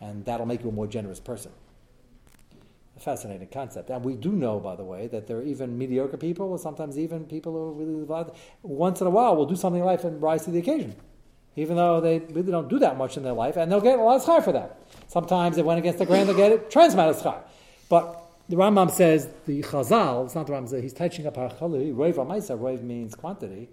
And 0.00 0.24
that'll 0.24 0.46
make 0.46 0.62
you 0.62 0.68
a 0.68 0.72
more 0.72 0.88
generous 0.88 1.20
person. 1.20 1.52
Fascinating 3.02 3.48
concept. 3.48 3.90
And 3.90 4.04
we 4.04 4.14
do 4.14 4.32
know, 4.32 4.60
by 4.60 4.76
the 4.76 4.84
way, 4.84 5.08
that 5.08 5.26
there 5.26 5.38
are 5.38 5.42
even 5.42 5.76
mediocre 5.76 6.16
people, 6.16 6.50
or 6.50 6.58
sometimes 6.58 6.98
even 6.98 7.24
people 7.24 7.52
who 7.52 7.72
really 7.72 8.24
once 8.62 9.00
in 9.00 9.06
a 9.06 9.10
while 9.10 9.36
will 9.36 9.46
do 9.46 9.56
something 9.56 9.80
in 9.80 9.86
life 9.86 10.04
and 10.04 10.22
rise 10.22 10.44
to 10.44 10.50
the 10.50 10.58
occasion 10.58 10.94
even 11.56 11.76
though 11.76 12.00
they 12.00 12.18
really 12.30 12.50
don't 12.50 12.68
do 12.68 12.78
that 12.78 12.96
much 12.96 13.16
in 13.16 13.22
their 13.22 13.32
life, 13.32 13.56
and 13.56 13.70
they'll 13.70 13.80
get 13.80 13.98
a 13.98 14.02
lot 14.02 14.16
of 14.16 14.24
schar 14.24 14.42
for 14.42 14.52
that. 14.52 14.78
Sometimes 15.08 15.58
it 15.58 15.64
went 15.64 15.78
against 15.78 15.98
the 15.98 16.06
grain, 16.06 16.26
they'll 16.26 16.36
get 16.36 16.52
it 16.52 16.70
transmitted 16.70 17.16
schar. 17.16 17.42
But 17.88 18.18
the 18.48 18.56
Rambam 18.56 18.90
says 18.90 19.28
the 19.46 19.62
Chazal, 19.62 20.24
it's 20.24 20.34
not 20.34 20.46
the 20.46 20.54
Rambam, 20.54 20.82
he's 20.82 20.94
touching 20.94 21.26
up 21.26 21.36
Harchali, 21.36 21.94
Roiv 21.94 22.14
Amaisa, 22.14 22.58
Roiv 22.58 22.82
means 22.82 23.14
quantity. 23.14 23.68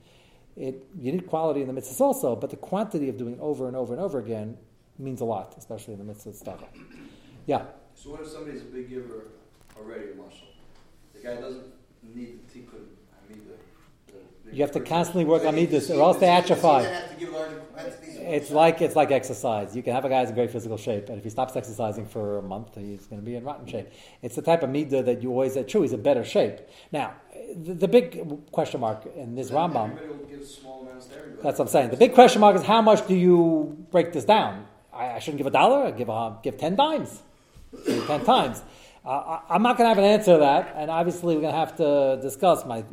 It, 0.57 0.85
you 0.99 1.13
need 1.13 1.25
quality 1.27 1.61
in 1.61 1.73
the 1.73 1.81
mitzvahs 1.81 2.01
also, 2.01 2.35
but 2.35 2.49
the 2.49 2.57
quantity 2.57 3.07
of 3.07 3.17
doing 3.17 3.35
it 3.35 3.39
over 3.39 3.67
and 3.67 3.77
over 3.77 3.93
and 3.93 4.01
over 4.01 4.19
again 4.19 4.57
means 4.97 5.21
a 5.21 5.25
lot, 5.25 5.55
especially 5.57 5.93
in 5.93 5.99
the 5.99 6.05
mitzvah 6.05 6.33
stuff. 6.33 6.61
Yeah. 7.49 7.63
So 7.95 8.11
what 8.11 8.21
if 8.21 8.27
somebody's 8.27 8.61
a 8.61 8.65
big 8.65 8.91
giver 8.91 9.29
already, 9.75 10.13
Marshall? 10.15 10.49
The 11.15 11.21
guy 11.27 11.41
doesn't 11.41 11.65
need 12.13 12.47
the 12.47 12.59
tikkun, 12.59 12.83
I 13.17 13.33
mean 13.33 13.41
the, 13.47 14.13
the 14.13 14.55
You 14.55 14.61
have 14.61 14.71
to 14.73 14.79
constantly 14.79 15.25
work 15.25 15.43
on 15.45 15.55
midas, 15.55 15.89
or 15.89 15.99
else 15.99 16.17
they 16.17 16.29
atrophy. 16.29 16.85
It's 18.37 18.51
like 18.51 18.83
it's 18.83 18.95
like 18.95 19.09
exercise. 19.09 19.75
You 19.75 19.81
can 19.81 19.93
have 19.93 20.05
a 20.05 20.09
guy 20.09 20.19
who's 20.19 20.29
in 20.29 20.35
great 20.35 20.51
physical 20.51 20.77
shape, 20.77 21.09
and 21.09 21.17
if 21.17 21.23
he 21.23 21.31
stops 21.31 21.55
exercising 21.55 22.05
for 22.05 22.37
a 22.37 22.43
month, 22.43 22.75
he's 22.75 23.07
going 23.07 23.19
to 23.19 23.25
be 23.25 23.35
in 23.35 23.43
rotten 23.43 23.65
shape. 23.65 23.87
It's 24.21 24.35
the 24.35 24.43
type 24.43 24.61
of 24.61 24.69
midah 24.69 25.03
that 25.05 25.23
you 25.23 25.31
always 25.31 25.55
say, 25.55 25.63
true, 25.63 25.81
he's 25.81 25.93
in 25.93 26.03
better 26.03 26.23
shape. 26.23 26.59
Now, 26.91 27.15
the, 27.55 27.73
the 27.73 27.87
big 27.87 28.51
question 28.51 28.79
mark 28.81 29.07
in 29.15 29.33
this 29.33 29.49
Rambam. 29.49 29.93
Everybody 29.93 30.07
will 30.07 30.27
give 30.27 30.47
small 30.47 30.83
amounts 30.83 31.07
to 31.07 31.17
everybody. 31.17 31.41
That's 31.41 31.57
what 31.57 31.65
I'm 31.65 31.71
saying. 31.71 31.89
The 31.89 31.97
big 31.97 32.13
question 32.13 32.41
mark 32.41 32.55
is 32.55 32.61
how 32.61 32.83
much 32.83 33.07
do 33.07 33.15
you 33.15 33.75
break 33.89 34.13
this 34.13 34.25
down? 34.25 34.67
I, 34.93 35.13
I 35.13 35.19
shouldn't 35.19 35.39
give 35.39 35.47
a 35.47 35.51
dollar. 35.61 35.87
I 35.87 35.91
give 35.91 36.09
a, 36.09 36.37
give 36.43 36.57
ten 36.59 36.75
dimes, 36.75 37.23
ten 38.07 38.23
times. 38.25 38.61
Uh, 39.05 39.39
I'm 39.49 39.63
not 39.63 39.77
going 39.77 39.85
to 39.85 39.89
have 39.89 39.97
an 39.97 40.03
answer 40.03 40.33
to 40.33 40.39
that, 40.39 40.73
and 40.75 40.91
obviously 40.91 41.35
we're 41.35 41.41
going 41.41 41.53
to 41.53 41.59
have 41.59 41.75
to 41.77 42.19
discuss. 42.21 42.65
My 42.65 42.83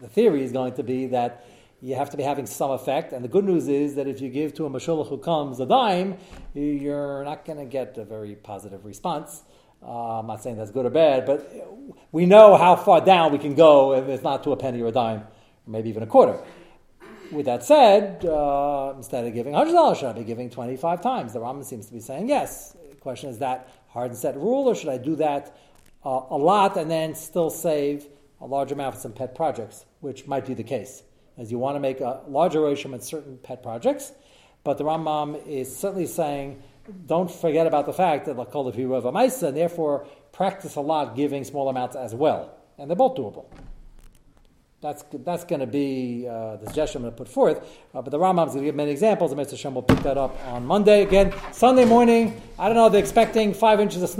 the 0.00 0.08
theory 0.08 0.42
is 0.42 0.52
going 0.52 0.74
to 0.74 0.82
be 0.82 1.06
that 1.08 1.44
you 1.82 1.94
have 1.94 2.10
to 2.10 2.16
be 2.16 2.22
having 2.22 2.46
some 2.46 2.70
effect, 2.70 3.12
and 3.12 3.24
the 3.24 3.28
good 3.28 3.44
news 3.44 3.68
is 3.68 3.94
that 3.94 4.06
if 4.06 4.20
you 4.20 4.28
give 4.28 4.54
to 4.54 4.66
a 4.66 4.70
mashulach 4.70 5.08
who 5.08 5.18
comes 5.18 5.60
a 5.60 5.66
dime, 5.66 6.16
you're 6.54 7.24
not 7.24 7.44
going 7.44 7.58
to 7.58 7.64
get 7.64 7.96
a 7.98 8.04
very 8.04 8.34
positive 8.34 8.84
response. 8.84 9.42
Uh, 9.82 10.18
I'm 10.18 10.26
not 10.26 10.42
saying 10.42 10.56
that's 10.56 10.70
good 10.70 10.84
or 10.84 10.90
bad, 10.90 11.24
but 11.24 11.50
we 12.12 12.26
know 12.26 12.56
how 12.56 12.76
far 12.76 13.00
down 13.00 13.32
we 13.32 13.38
can 13.38 13.54
go 13.54 13.94
if 13.94 14.08
it's 14.08 14.22
not 14.22 14.44
to 14.44 14.52
a 14.52 14.56
penny 14.56 14.82
or 14.82 14.88
a 14.88 14.92
dime, 14.92 15.20
or 15.20 15.70
maybe 15.70 15.88
even 15.88 16.02
a 16.02 16.06
quarter. 16.06 16.38
With 17.32 17.46
that 17.46 17.64
said, 17.64 18.24
uh, 18.26 18.92
instead 18.96 19.24
of 19.24 19.32
giving 19.32 19.54
$100, 19.54 19.96
should 19.96 20.08
I 20.08 20.12
be 20.12 20.24
giving 20.24 20.50
25 20.50 21.00
times? 21.00 21.32
The 21.32 21.38
Rambam 21.38 21.64
seems 21.64 21.86
to 21.86 21.92
be 21.92 22.00
saying 22.00 22.28
yes. 22.28 22.76
The 22.90 22.96
question 22.96 23.30
is 23.30 23.38
that 23.38 23.68
hard 23.90 24.10
and 24.10 24.18
set 24.18 24.36
rule, 24.36 24.68
or 24.68 24.74
should 24.74 24.88
I 24.88 24.98
do 24.98 25.16
that 25.16 25.56
uh, 26.04 26.22
a 26.30 26.38
lot 26.38 26.76
and 26.76 26.90
then 26.90 27.14
still 27.14 27.50
save 27.50 28.06
a 28.40 28.46
large 28.46 28.72
amount 28.72 28.94
for 28.94 29.00
some 29.00 29.12
pet 29.12 29.34
projects, 29.34 29.84
which 30.00 30.26
might 30.26 30.46
be 30.46 30.54
the 30.54 30.64
case, 30.64 31.02
as 31.36 31.50
you 31.50 31.58
want 31.58 31.76
to 31.76 31.80
make 31.80 32.00
a 32.00 32.20
larger 32.26 32.60
ratio 32.60 32.92
in 32.94 33.00
certain 33.00 33.38
pet 33.42 33.62
projects. 33.62 34.12
But 34.64 34.78
the 34.78 34.84
Rambam 34.84 35.46
is 35.46 35.74
certainly 35.74 36.06
saying, 36.06 36.62
don't 37.06 37.30
forget 37.30 37.66
about 37.66 37.86
the 37.86 37.92
fact 37.92 38.26
that 38.26 38.36
Lakol 38.36 38.68
of 38.68 38.74
Maisa, 39.14 39.48
and 39.48 39.56
therefore 39.56 40.06
practice 40.32 40.76
a 40.76 40.80
lot 40.80 41.16
giving 41.16 41.44
small 41.44 41.68
amounts 41.68 41.96
as 41.96 42.14
well. 42.14 42.56
And 42.78 42.88
they're 42.88 42.96
both 42.96 43.16
doable. 43.16 43.46
That's, 44.82 45.04
that's 45.12 45.44
going 45.44 45.60
to 45.60 45.66
be 45.66 46.26
uh, 46.26 46.56
the 46.56 46.66
suggestion 46.66 47.00
I'm 47.00 47.02
going 47.02 47.12
to 47.12 47.18
put 47.18 47.28
forth. 47.28 47.58
Uh, 47.94 48.00
but 48.00 48.10
the 48.10 48.18
Rambam 48.18 48.46
is 48.46 48.54
going 48.54 48.64
to 48.64 48.68
give 48.68 48.74
many 48.74 48.90
examples, 48.90 49.30
and 49.30 49.38
Mr. 49.38 49.58
Shem 49.58 49.74
will 49.74 49.82
pick 49.82 49.98
that 50.04 50.16
up 50.16 50.34
on 50.46 50.64
Monday. 50.64 51.02
Again, 51.02 51.34
Sunday 51.52 51.84
morning, 51.84 52.40
I 52.58 52.66
don't 52.66 52.76
know, 52.76 52.88
they're 52.88 53.02
expecting 53.02 53.52
five 53.52 53.78
inches 53.78 54.02
of 54.02 54.08
snow. 54.08 54.18